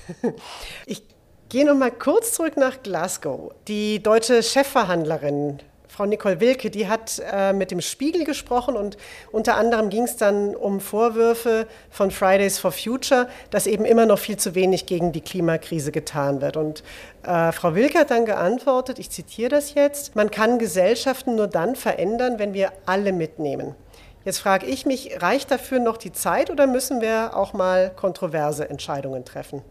Ich 0.87 1.02
gehe 1.48 1.64
noch 1.64 1.74
mal 1.74 1.90
kurz 1.90 2.32
zurück 2.32 2.56
nach 2.56 2.82
Glasgow. 2.82 3.52
Die 3.66 4.02
deutsche 4.02 4.42
Chefverhandlerin 4.42 5.61
Frau 5.98 6.06
Nicole 6.06 6.38
Wilke, 6.38 6.70
die 6.70 6.87
hat 6.87 7.20
äh, 7.32 7.52
mit 7.52 7.72
dem 7.72 7.80
Spiegel 7.80 8.24
gesprochen 8.24 8.76
und 8.76 8.96
unter 9.32 9.56
anderem 9.56 9.88
ging 9.88 10.04
es 10.04 10.16
dann 10.16 10.54
um 10.54 10.78
Vorwürfe 10.78 11.66
von 11.90 12.12
Fridays 12.12 12.61
for 12.61 12.70
Future, 12.70 13.28
dass 13.50 13.66
eben 13.66 13.84
immer 13.84 14.06
noch 14.06 14.20
viel 14.20 14.37
zu 14.37 14.54
wenig 14.54 14.87
gegen 14.87 15.11
die 15.11 15.22
Klimakrise 15.22 15.90
getan 15.90 16.40
wird. 16.40 16.56
Und 16.56 16.84
äh, 17.24 17.50
Frau 17.50 17.74
Wilke 17.74 17.98
hat 17.98 18.12
dann 18.12 18.26
geantwortet, 18.26 19.00
ich 19.00 19.11
zitiere 19.11 19.48
das 19.48 19.74
jetzt, 19.74 20.14
man 20.14 20.30
kann 20.30 20.61
Gesellschaften 20.61 21.34
nur 21.34 21.48
dann 21.48 21.74
verändern, 21.74 22.38
wenn 22.38 22.54
wir 22.54 22.70
alle 22.87 23.12
mitnehmen. 23.12 23.74
Jetzt 24.28 24.40
frage 24.40 24.66
ich 24.66 24.84
mich, 24.84 25.22
reicht 25.22 25.50
dafür 25.50 25.80
noch 25.80 25.96
die 25.96 26.12
Zeit 26.12 26.50
oder 26.50 26.66
müssen 26.66 27.00
wir 27.00 27.34
auch 27.34 27.54
mal 27.54 27.88
kontroverse 27.88 28.68
Entscheidungen 28.68 29.24
treffen? 29.24 29.62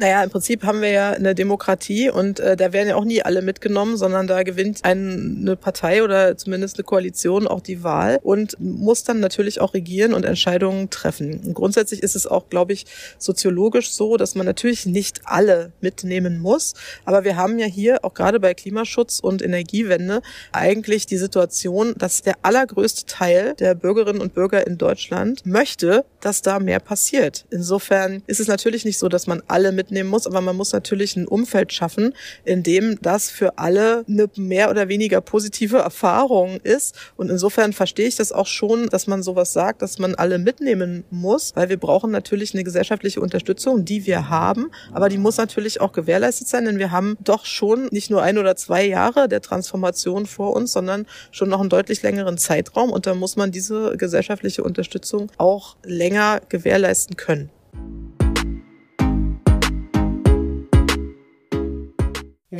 Naja, 0.00 0.24
im 0.24 0.30
Prinzip 0.30 0.64
haben 0.64 0.80
wir 0.80 0.88
ja 0.88 1.10
eine 1.10 1.34
Demokratie 1.34 2.08
und 2.08 2.40
äh, 2.40 2.56
da 2.56 2.72
werden 2.72 2.88
ja 2.88 2.96
auch 2.96 3.04
nie 3.04 3.20
alle 3.20 3.42
mitgenommen, 3.42 3.98
sondern 3.98 4.26
da 4.26 4.44
gewinnt 4.44 4.80
eine 4.82 5.56
Partei 5.56 6.02
oder 6.02 6.38
zumindest 6.38 6.78
eine 6.78 6.84
Koalition 6.84 7.46
auch 7.46 7.60
die 7.60 7.82
Wahl 7.82 8.18
und 8.22 8.58
muss 8.58 9.04
dann 9.04 9.20
natürlich 9.20 9.60
auch 9.60 9.74
regieren 9.74 10.14
und 10.14 10.24
Entscheidungen 10.24 10.88
treffen. 10.88 11.42
Und 11.44 11.52
grundsätzlich 11.52 12.02
ist 12.02 12.16
es 12.16 12.26
auch, 12.26 12.48
glaube 12.48 12.72
ich, 12.72 12.86
soziologisch 13.18 13.90
so, 13.90 14.16
dass 14.16 14.34
man 14.34 14.46
natürlich 14.46 14.86
nicht 14.86 15.20
alle 15.26 15.70
mitnehmen 15.82 16.38
muss. 16.38 16.72
Aber 17.04 17.24
wir 17.24 17.36
haben 17.36 17.58
ja 17.58 17.66
hier 17.66 18.02
auch 18.02 18.14
gerade 18.14 18.40
bei 18.40 18.54
Klimaschutz 18.54 19.20
und 19.20 19.42
Energiewende 19.42 20.22
eigentlich 20.50 21.04
die 21.04 21.18
Situation, 21.18 21.92
dass 21.98 22.22
der 22.22 22.36
allergrößte 22.40 23.04
Teil 23.04 23.52
der 23.58 23.74
Bürgerinnen 23.74 24.22
und 24.22 24.32
Bürger 24.32 24.66
in 24.66 24.78
Deutschland 24.78 25.44
möchte, 25.44 26.06
dass 26.22 26.40
da 26.40 26.58
mehr 26.58 26.80
passiert. 26.80 27.44
Insofern 27.50 28.22
ist 28.26 28.40
es 28.40 28.46
natürlich 28.46 28.86
nicht 28.86 28.98
so, 28.98 29.10
dass 29.10 29.26
man 29.26 29.42
alle 29.46 29.72
mit 29.72 29.89
mitnehmen 29.90 30.08
muss, 30.08 30.26
aber 30.26 30.40
man 30.40 30.56
muss 30.56 30.72
natürlich 30.72 31.16
ein 31.16 31.26
Umfeld 31.26 31.72
schaffen, 31.72 32.14
in 32.44 32.62
dem 32.62 33.00
das 33.02 33.30
für 33.30 33.58
alle 33.58 34.04
eine 34.08 34.28
mehr 34.36 34.70
oder 34.70 34.88
weniger 34.88 35.20
positive 35.20 35.78
Erfahrung 35.78 36.60
ist. 36.62 36.94
Und 37.16 37.30
insofern 37.30 37.72
verstehe 37.72 38.06
ich 38.06 38.16
das 38.16 38.32
auch 38.32 38.46
schon, 38.46 38.88
dass 38.88 39.06
man 39.06 39.22
sowas 39.22 39.52
sagt, 39.52 39.82
dass 39.82 39.98
man 39.98 40.14
alle 40.14 40.38
mitnehmen 40.38 41.04
muss, 41.10 41.56
weil 41.56 41.68
wir 41.68 41.76
brauchen 41.76 42.10
natürlich 42.10 42.54
eine 42.54 42.64
gesellschaftliche 42.64 43.20
Unterstützung, 43.20 43.84
die 43.84 44.06
wir 44.06 44.28
haben, 44.28 44.70
aber 44.92 45.08
die 45.08 45.18
muss 45.18 45.36
natürlich 45.36 45.80
auch 45.80 45.92
gewährleistet 45.92 46.48
sein, 46.48 46.64
denn 46.64 46.78
wir 46.78 46.92
haben 46.92 47.16
doch 47.20 47.44
schon 47.44 47.88
nicht 47.90 48.10
nur 48.10 48.22
ein 48.22 48.38
oder 48.38 48.54
zwei 48.56 48.86
Jahre 48.86 49.28
der 49.28 49.40
Transformation 49.40 50.26
vor 50.26 50.54
uns, 50.54 50.72
sondern 50.72 51.06
schon 51.32 51.48
noch 51.48 51.60
einen 51.60 51.68
deutlich 51.68 52.02
längeren 52.02 52.38
Zeitraum 52.38 52.90
und 52.90 53.06
da 53.06 53.14
muss 53.14 53.36
man 53.36 53.50
diese 53.50 53.96
gesellschaftliche 53.96 54.62
Unterstützung 54.62 55.32
auch 55.36 55.76
länger 55.84 56.40
gewährleisten 56.48 57.16
können. 57.16 57.50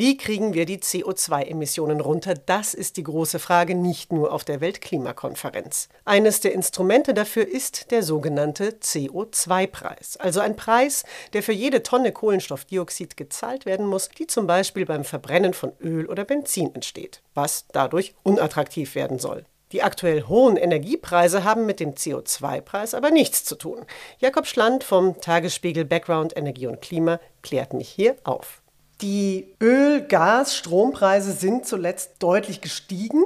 Wie 0.00 0.16
kriegen 0.16 0.54
wir 0.54 0.64
die 0.64 0.78
CO2-Emissionen 0.78 2.00
runter? 2.00 2.32
Das 2.32 2.72
ist 2.72 2.96
die 2.96 3.02
große 3.02 3.38
Frage 3.38 3.74
nicht 3.74 4.14
nur 4.14 4.32
auf 4.32 4.44
der 4.44 4.62
Weltklimakonferenz. 4.62 5.90
Eines 6.06 6.40
der 6.40 6.54
Instrumente 6.54 7.12
dafür 7.12 7.46
ist 7.46 7.90
der 7.90 8.02
sogenannte 8.02 8.70
CO2-Preis, 8.80 10.16
also 10.16 10.40
ein 10.40 10.56
Preis, 10.56 11.04
der 11.34 11.42
für 11.42 11.52
jede 11.52 11.82
Tonne 11.82 12.12
Kohlenstoffdioxid 12.12 13.18
gezahlt 13.18 13.66
werden 13.66 13.84
muss, 13.84 14.08
die 14.08 14.26
zum 14.26 14.46
Beispiel 14.46 14.86
beim 14.86 15.04
Verbrennen 15.04 15.52
von 15.52 15.72
Öl 15.82 16.06
oder 16.06 16.24
Benzin 16.24 16.74
entsteht, 16.74 17.20
was 17.34 17.66
dadurch 17.70 18.14
unattraktiv 18.22 18.94
werden 18.94 19.18
soll. 19.18 19.44
Die 19.72 19.82
aktuell 19.82 20.22
hohen 20.22 20.56
Energiepreise 20.56 21.44
haben 21.44 21.66
mit 21.66 21.78
dem 21.78 21.92
CO2-Preis 21.92 22.94
aber 22.94 23.10
nichts 23.10 23.44
zu 23.44 23.54
tun. 23.54 23.84
Jakob 24.18 24.46
Schland 24.46 24.82
vom 24.82 25.20
Tagesspiegel 25.20 25.84
Background 25.84 26.34
Energie 26.38 26.68
und 26.68 26.80
Klima 26.80 27.20
klärt 27.42 27.74
mich 27.74 27.90
hier 27.90 28.16
auf. 28.24 28.60
Die 29.02 29.46
Öl-, 29.60 30.02
Gas-, 30.02 30.56
Strompreise 30.56 31.32
sind 31.32 31.66
zuletzt 31.66 32.14
deutlich 32.18 32.60
gestiegen. 32.60 33.24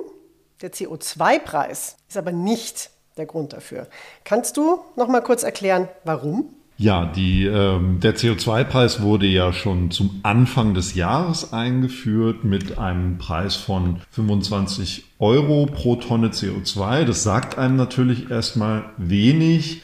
Der 0.62 0.72
CO2-Preis 0.72 1.96
ist 2.08 2.16
aber 2.16 2.32
nicht 2.32 2.90
der 3.16 3.26
Grund 3.26 3.52
dafür. 3.52 3.88
Kannst 4.24 4.56
du 4.56 4.80
noch 4.96 5.08
mal 5.08 5.20
kurz 5.20 5.42
erklären, 5.42 5.88
warum? 6.04 6.50
Ja, 6.76 7.06
die, 7.06 7.44
ähm, 7.44 8.00
der 8.00 8.16
CO2-Preis 8.16 9.00
wurde 9.00 9.26
ja 9.26 9.52
schon 9.52 9.92
zum 9.92 10.18
Anfang 10.24 10.74
des 10.74 10.94
Jahres 10.94 11.52
eingeführt 11.52 12.42
mit 12.42 12.78
einem 12.78 13.18
Preis 13.18 13.54
von 13.54 14.00
25 14.10 15.04
Euro 15.20 15.66
pro 15.66 15.94
Tonne 15.96 16.30
CO2. 16.30 17.04
Das 17.04 17.22
sagt 17.22 17.58
einem 17.58 17.76
natürlich 17.76 18.28
erstmal 18.28 18.87
wenig. 18.96 19.82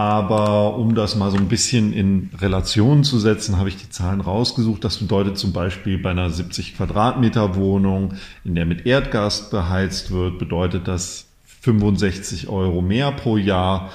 Aber 0.00 0.78
um 0.78 0.94
das 0.94 1.14
mal 1.14 1.30
so 1.30 1.36
ein 1.36 1.48
bisschen 1.48 1.92
in 1.92 2.30
Relation 2.40 3.04
zu 3.04 3.18
setzen, 3.18 3.58
habe 3.58 3.68
ich 3.68 3.76
die 3.76 3.90
Zahlen 3.90 4.22
rausgesucht. 4.22 4.82
Das 4.82 4.96
bedeutet 4.96 5.36
zum 5.36 5.52
Beispiel 5.52 5.98
bei 5.98 6.12
einer 6.12 6.30
70 6.30 6.74
Quadratmeter 6.74 7.54
Wohnung, 7.54 8.14
in 8.42 8.54
der 8.54 8.64
mit 8.64 8.86
Erdgas 8.86 9.50
beheizt 9.50 10.10
wird, 10.10 10.38
bedeutet 10.38 10.88
das 10.88 11.26
65 11.60 12.48
Euro 12.48 12.80
mehr 12.80 13.12
pro 13.12 13.36
Jahr. 13.36 13.90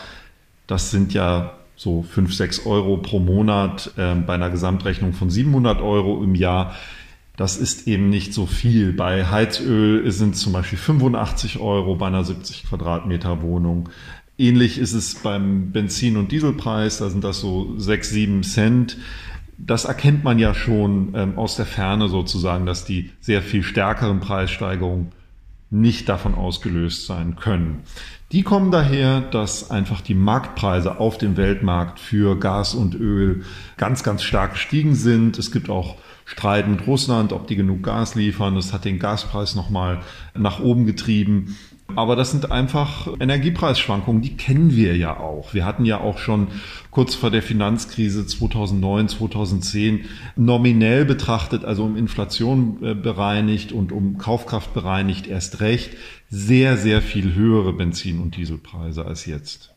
Das 0.68 0.92
sind 0.92 1.12
ja 1.16 1.54
so 1.76 2.04
5, 2.04 2.36
6 2.36 2.68
Euro 2.68 2.98
pro 2.98 3.18
Monat 3.18 3.92
äh, 3.98 4.14
bei 4.14 4.36
einer 4.36 4.52
Gesamtrechnung 4.52 5.14
von 5.14 5.32
700 5.32 5.82
Euro 5.82 6.24
im 6.24 6.36
Jahr. 6.36 6.76
Das 7.36 7.58
ist 7.58 7.88
eben 7.88 8.12
nicht 8.12 8.32
so 8.32 8.46
viel. 8.46 8.94
Bei 8.94 9.26
Heizöl 9.26 10.12
sind 10.12 10.36
es 10.36 10.42
zum 10.42 10.54
Beispiel 10.54 10.78
85 10.78 11.58
Euro 11.58 11.96
bei 11.96 12.06
einer 12.06 12.24
70 12.24 12.70
Quadratmeter 12.70 13.42
Wohnung. 13.42 13.90
Ähnlich 14.38 14.78
ist 14.80 14.94
es 14.94 15.16
beim 15.16 15.72
Benzin- 15.72 16.18
und 16.18 16.32
Dieselpreis, 16.32 16.98
da 16.98 17.10
sind 17.10 17.24
das 17.24 17.40
so 17.40 17.78
sechs, 17.78 18.10
sieben 18.10 18.44
Cent. 18.44 18.98
Das 19.58 19.86
erkennt 19.86 20.26
man 20.26 20.40
ja 20.40 20.54
schon 20.54 21.14
ähm, 21.16 21.38
aus 21.38 21.56
der 21.56 21.66
Ferne 21.66 22.10
sozusagen, 22.10 22.66
dass 22.66 22.84
die 22.84 23.12
sehr 23.22 23.42
viel 23.42 23.64
stärkeren 23.64 24.20
Preissteigerungen 24.20 25.14
nicht 25.70 26.10
davon 26.10 26.36
ausgelöst 26.36 27.06
sein 27.06 27.38
können. 27.38 27.84
Die 28.32 28.44
kommen 28.44 28.72
daher, 28.72 29.22
dass 29.22 29.72
einfach 29.72 30.02
die 30.02 30.14
Marktpreise 30.14 31.00
auf 31.00 31.18
dem 31.18 31.38
Weltmarkt 31.38 32.00
für 32.00 32.38
Gas 32.38 32.74
und 32.74 32.96
Öl 32.96 33.44
ganz, 33.78 34.04
ganz 34.04 34.24
stark 34.24 34.54
gestiegen 34.54 34.96
sind. 34.96 35.38
Es 35.38 35.52
gibt 35.52 35.70
auch 35.70 35.96
Streit 36.26 36.68
mit 36.68 36.88
Russland, 36.88 37.32
ob 37.34 37.48
die 37.48 37.56
genug 37.56 37.84
Gas 37.84 38.16
liefern. 38.16 38.56
Das 38.56 38.74
hat 38.74 38.84
den 38.84 39.00
Gaspreis 39.00 39.56
nochmal 39.56 40.02
nach 40.34 40.60
oben 40.60 40.86
getrieben. 40.86 41.56
Aber 41.96 42.16
das 42.16 42.32
sind 42.32 42.52
einfach 42.52 43.08
Energiepreisschwankungen, 43.20 44.22
die 44.22 44.36
kennen 44.36 44.76
wir 44.76 44.96
ja 44.98 45.20
auch. 45.20 45.54
Wir 45.54 45.66
hatten 45.66 45.86
ja 45.86 46.00
auch 46.00 46.18
schon 46.18 46.48
kurz 46.92 47.16
vor 47.16 47.32
der 47.32 47.42
Finanzkrise 47.42 48.26
2009, 48.26 49.10
2010 49.10 50.06
nominell 50.36 51.06
betrachtet, 51.06 51.66
also 51.66 51.84
um 51.84 51.98
Inflation 51.98 52.78
äh, 52.84 52.96
bereinigt 52.96 53.72
und 53.72 53.92
um 53.92 54.18
Kaufkraft 54.18 54.74
bereinigt 54.74 55.28
erst 55.28 55.60
recht, 55.60 55.92
sehr, 56.30 56.78
sehr 56.78 57.02
viel 57.02 57.36
höhere 57.36 57.74
Benzin- 57.74 58.20
und 58.20 58.36
Dieselpreise 58.36 59.06
als 59.06 59.26
jetzt. 59.26 59.75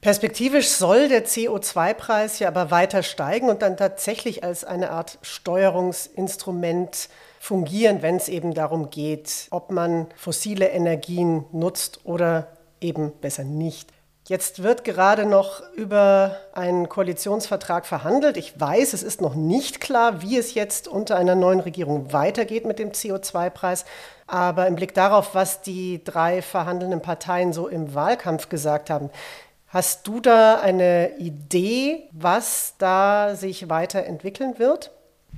Perspektivisch 0.00 0.68
soll 0.70 1.08
der 1.08 1.26
CO2-Preis 1.26 2.38
ja 2.38 2.48
aber 2.48 2.70
weiter 2.70 3.02
steigen 3.02 3.50
und 3.50 3.60
dann 3.60 3.76
tatsächlich 3.76 4.42
als 4.42 4.64
eine 4.64 4.92
Art 4.92 5.18
Steuerungsinstrument 5.20 7.10
fungieren, 7.38 8.00
wenn 8.00 8.16
es 8.16 8.28
eben 8.28 8.54
darum 8.54 8.88
geht, 8.88 9.46
ob 9.50 9.70
man 9.70 10.06
fossile 10.16 10.68
Energien 10.68 11.44
nutzt 11.52 12.00
oder 12.04 12.48
eben 12.80 13.12
besser 13.20 13.44
nicht. 13.44 13.90
Jetzt 14.26 14.62
wird 14.62 14.84
gerade 14.84 15.26
noch 15.26 15.60
über 15.74 16.36
einen 16.52 16.88
Koalitionsvertrag 16.88 17.84
verhandelt. 17.84 18.36
Ich 18.36 18.58
weiß, 18.58 18.92
es 18.92 19.02
ist 19.02 19.20
noch 19.20 19.34
nicht 19.34 19.80
klar, 19.80 20.22
wie 20.22 20.38
es 20.38 20.54
jetzt 20.54 20.86
unter 20.88 21.16
einer 21.16 21.34
neuen 21.34 21.60
Regierung 21.60 22.12
weitergeht 22.12 22.64
mit 22.64 22.78
dem 22.78 22.92
CO2-Preis. 22.92 23.84
Aber 24.26 24.66
im 24.66 24.76
Blick 24.76 24.94
darauf, 24.94 25.34
was 25.34 25.62
die 25.62 26.04
drei 26.04 26.42
verhandelnden 26.42 27.02
Parteien 27.02 27.52
so 27.52 27.66
im 27.66 27.94
Wahlkampf 27.94 28.48
gesagt 28.48 28.88
haben, 28.88 29.10
Hast 29.72 30.08
du 30.08 30.18
da 30.18 30.58
eine 30.60 31.16
Idee, 31.20 32.08
was 32.10 32.74
da 32.78 33.36
sich 33.36 33.68
weiterentwickeln 33.68 34.58
wird? 34.58 34.90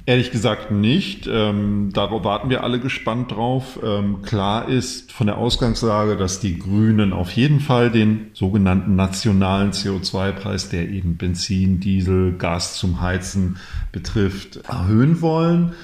Ehrlich 0.06 0.30
gesagt 0.30 0.70
nicht. 0.70 1.28
Ähm, 1.30 1.90
darauf 1.92 2.24
warten 2.24 2.48
wir 2.48 2.64
alle 2.64 2.80
gespannt 2.80 3.32
drauf. 3.32 3.78
Ähm, 3.84 4.22
klar 4.22 4.70
ist 4.70 5.12
von 5.12 5.26
der 5.26 5.36
Ausgangslage, 5.36 6.16
dass 6.16 6.40
die 6.40 6.58
Grünen 6.58 7.12
auf 7.12 7.30
jeden 7.32 7.60
Fall 7.60 7.90
den 7.90 8.30
sogenannten 8.32 8.96
nationalen 8.96 9.72
CO2-Preis, 9.72 10.70
der 10.70 10.88
eben 10.88 11.18
Benzin, 11.18 11.78
Diesel, 11.80 12.32
Gas 12.32 12.76
zum 12.76 13.02
Heizen 13.02 13.58
betrifft, 13.92 14.60
erhöhen 14.66 15.20
wollen. 15.20 15.74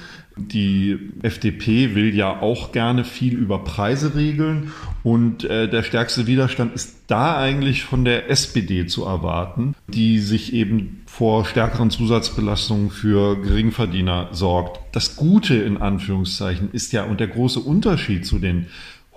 Die 0.47 0.97
FDP 1.21 1.95
will 1.95 2.15
ja 2.15 2.41
auch 2.41 2.71
gerne 2.71 3.03
viel 3.03 3.33
über 3.33 3.63
Preise 3.63 4.15
regeln 4.15 4.71
und 5.03 5.43
äh, 5.43 5.69
der 5.69 5.83
stärkste 5.83 6.27
Widerstand 6.27 6.73
ist 6.73 7.03
da 7.07 7.37
eigentlich 7.37 7.83
von 7.83 8.05
der 8.05 8.29
SPD 8.29 8.85
zu 8.85 9.05
erwarten, 9.05 9.75
die 9.87 10.19
sich 10.19 10.53
eben 10.53 11.01
vor 11.05 11.45
stärkeren 11.45 11.89
Zusatzbelastungen 11.89 12.89
für 12.89 13.41
Geringverdiener 13.41 14.29
sorgt. 14.31 14.79
Das 14.95 15.15
Gute 15.15 15.55
in 15.55 15.77
Anführungszeichen 15.77 16.69
ist 16.71 16.93
ja 16.93 17.03
und 17.03 17.19
der 17.19 17.27
große 17.27 17.59
Unterschied 17.59 18.25
zu 18.25 18.39
den 18.39 18.67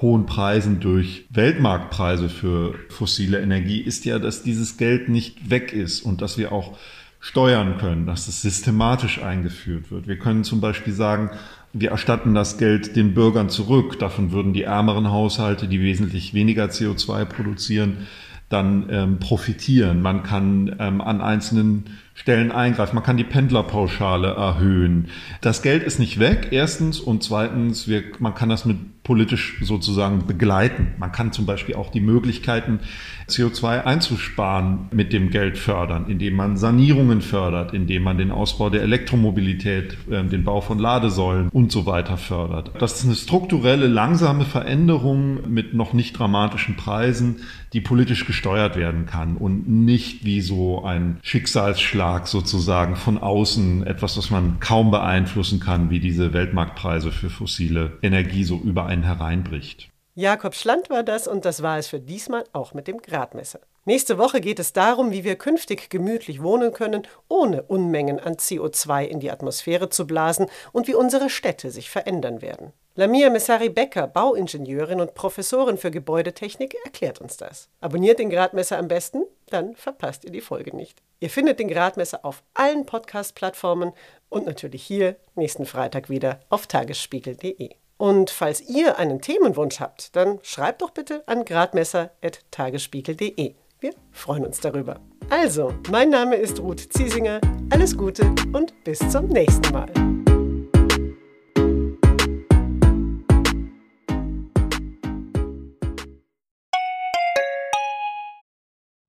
hohen 0.02 0.26
Preisen 0.26 0.80
durch 0.80 1.24
Weltmarktpreise 1.30 2.28
für 2.28 2.74
fossile 2.88 3.40
Energie 3.40 3.80
ist 3.80 4.04
ja, 4.04 4.18
dass 4.18 4.42
dieses 4.42 4.76
Geld 4.76 5.08
nicht 5.08 5.48
weg 5.48 5.72
ist 5.72 6.02
und 6.02 6.20
dass 6.20 6.36
wir 6.36 6.52
auch 6.52 6.76
steuern 7.22 7.78
können, 7.78 8.04
dass 8.04 8.26
es 8.26 8.42
systematisch 8.42 9.22
eingeführt 9.22 9.92
wird. 9.92 10.08
Wir 10.08 10.18
können 10.18 10.42
zum 10.42 10.60
Beispiel 10.60 10.92
sagen, 10.92 11.30
wir 11.72 11.92
erstatten 11.92 12.34
das 12.34 12.58
Geld 12.58 12.96
den 12.96 13.14
Bürgern 13.14 13.48
zurück. 13.48 13.98
Davon 14.00 14.32
würden 14.32 14.52
die 14.52 14.64
ärmeren 14.64 15.10
Haushalte, 15.10 15.68
die 15.68 15.80
wesentlich 15.80 16.34
weniger 16.34 16.64
CO2 16.64 17.24
produzieren, 17.24 18.08
dann 18.48 18.88
ähm, 18.90 19.18
profitieren. 19.20 20.02
Man 20.02 20.24
kann 20.24 20.74
ähm, 20.80 21.00
an 21.00 21.20
einzelnen 21.20 21.84
Stellen 22.12 22.50
eingreifen. 22.50 22.96
Man 22.96 23.04
kann 23.04 23.16
die 23.16 23.24
Pendlerpauschale 23.24 24.34
erhöhen. 24.34 25.08
Das 25.40 25.62
Geld 25.62 25.84
ist 25.84 26.00
nicht 26.00 26.18
weg, 26.18 26.48
erstens. 26.50 26.98
Und 26.98 27.22
zweitens, 27.22 27.86
wir, 27.86 28.02
man 28.18 28.34
kann 28.34 28.48
das 28.48 28.64
mit 28.64 29.01
politisch 29.02 29.56
sozusagen 29.62 30.26
begleiten. 30.26 30.94
Man 30.98 31.10
kann 31.10 31.32
zum 31.32 31.44
Beispiel 31.44 31.74
auch 31.74 31.90
die 31.90 32.00
Möglichkeiten, 32.00 32.80
CO2 33.28 33.84
einzusparen, 33.84 34.88
mit 34.92 35.12
dem 35.12 35.30
Geld 35.30 35.58
fördern, 35.58 36.06
indem 36.08 36.34
man 36.34 36.56
Sanierungen 36.56 37.20
fördert, 37.20 37.72
indem 37.72 38.02
man 38.04 38.18
den 38.18 38.30
Ausbau 38.30 38.70
der 38.70 38.82
Elektromobilität, 38.82 39.96
äh, 40.10 40.24
den 40.24 40.44
Bau 40.44 40.60
von 40.60 40.78
Ladesäulen 40.78 41.48
und 41.48 41.72
so 41.72 41.86
weiter 41.86 42.16
fördert. 42.16 42.72
Das 42.78 42.98
ist 42.98 43.04
eine 43.04 43.14
strukturelle, 43.14 43.86
langsame 43.86 44.44
Veränderung 44.44 45.50
mit 45.50 45.74
noch 45.74 45.92
nicht 45.92 46.18
dramatischen 46.18 46.76
Preisen, 46.76 47.36
die 47.72 47.80
politisch 47.80 48.26
gesteuert 48.26 48.76
werden 48.76 49.06
kann 49.06 49.36
und 49.36 49.66
nicht 49.68 50.24
wie 50.24 50.42
so 50.42 50.84
ein 50.84 51.18
Schicksalsschlag 51.22 52.28
sozusagen 52.28 52.96
von 52.96 53.18
außen, 53.18 53.86
etwas, 53.86 54.18
was 54.18 54.30
man 54.30 54.60
kaum 54.60 54.90
beeinflussen 54.90 55.58
kann, 55.58 55.90
wie 55.90 55.98
diese 55.98 56.32
Weltmarktpreise 56.34 57.10
für 57.10 57.30
fossile 57.30 57.92
Energie 58.02 58.44
so 58.44 58.60
über 58.62 58.86
einen 58.92 59.02
hereinbricht. 59.04 59.90
Jakob 60.14 60.54
Schland 60.54 60.90
war 60.90 61.02
das 61.02 61.26
und 61.26 61.46
das 61.46 61.62
war 61.62 61.78
es 61.78 61.86
für 61.86 61.98
diesmal 61.98 62.44
auch 62.52 62.74
mit 62.74 62.86
dem 62.86 63.00
Gradmesser. 63.00 63.60
Nächste 63.86 64.18
Woche 64.18 64.40
geht 64.40 64.60
es 64.60 64.74
darum, 64.74 65.10
wie 65.10 65.24
wir 65.24 65.36
künftig 65.36 65.88
gemütlich 65.88 66.42
wohnen 66.42 66.72
können, 66.72 67.02
ohne 67.26 67.62
Unmengen 67.62 68.20
an 68.20 68.34
CO2 68.34 69.04
in 69.06 69.18
die 69.18 69.30
Atmosphäre 69.30 69.88
zu 69.88 70.06
blasen 70.06 70.46
und 70.70 70.86
wie 70.86 70.94
unsere 70.94 71.30
Städte 71.30 71.70
sich 71.70 71.90
verändern 71.90 72.42
werden. 72.42 72.72
Lamia 72.94 73.30
Messari-Becker, 73.30 74.06
Bauingenieurin 74.06 75.00
und 75.00 75.14
Professorin 75.14 75.78
für 75.78 75.90
Gebäudetechnik, 75.90 76.76
erklärt 76.84 77.22
uns 77.22 77.38
das. 77.38 77.70
Abonniert 77.80 78.18
den 78.18 78.28
Gradmesser 78.28 78.78
am 78.78 78.88
besten, 78.88 79.22
dann 79.46 79.74
verpasst 79.74 80.24
ihr 80.24 80.30
die 80.30 80.42
Folge 80.42 80.76
nicht. 80.76 81.02
Ihr 81.18 81.30
findet 81.30 81.58
den 81.58 81.68
Gradmesser 81.68 82.24
auf 82.24 82.42
allen 82.52 82.84
Podcast-Plattformen 82.84 83.92
und 84.28 84.44
natürlich 84.44 84.82
hier 84.84 85.16
nächsten 85.34 85.64
Freitag 85.64 86.10
wieder 86.10 86.40
auf 86.50 86.66
tagesspiegel.de. 86.66 87.81
Und 88.02 88.30
falls 88.30 88.68
ihr 88.68 88.98
einen 88.98 89.20
Themenwunsch 89.20 89.78
habt, 89.78 90.16
dann 90.16 90.40
schreibt 90.42 90.82
doch 90.82 90.90
bitte 90.90 91.22
an 91.28 91.44
gradmesser.tagesspiegel.de. 91.44 93.54
Wir 93.78 93.94
freuen 94.10 94.44
uns 94.44 94.58
darüber. 94.58 94.98
Also, 95.30 95.72
mein 95.88 96.10
Name 96.10 96.34
ist 96.34 96.58
Ruth 96.58 96.92
Ziesinger. 96.92 97.40
Alles 97.70 97.96
Gute 97.96 98.24
und 98.52 98.74
bis 98.82 98.98
zum 99.08 99.28
nächsten 99.28 99.72
Mal. 99.72 99.86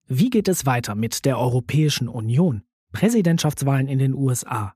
Wie 0.05 0.29
geht 0.29 0.47
es 0.47 0.67
weiter 0.67 0.93
mit 0.93 1.25
der 1.25 1.39
Europäischen 1.39 2.07
Union? 2.07 2.61
Präsidentschaftswahlen 2.91 3.87
in 3.87 3.97
den 3.97 4.13
USA, 4.13 4.75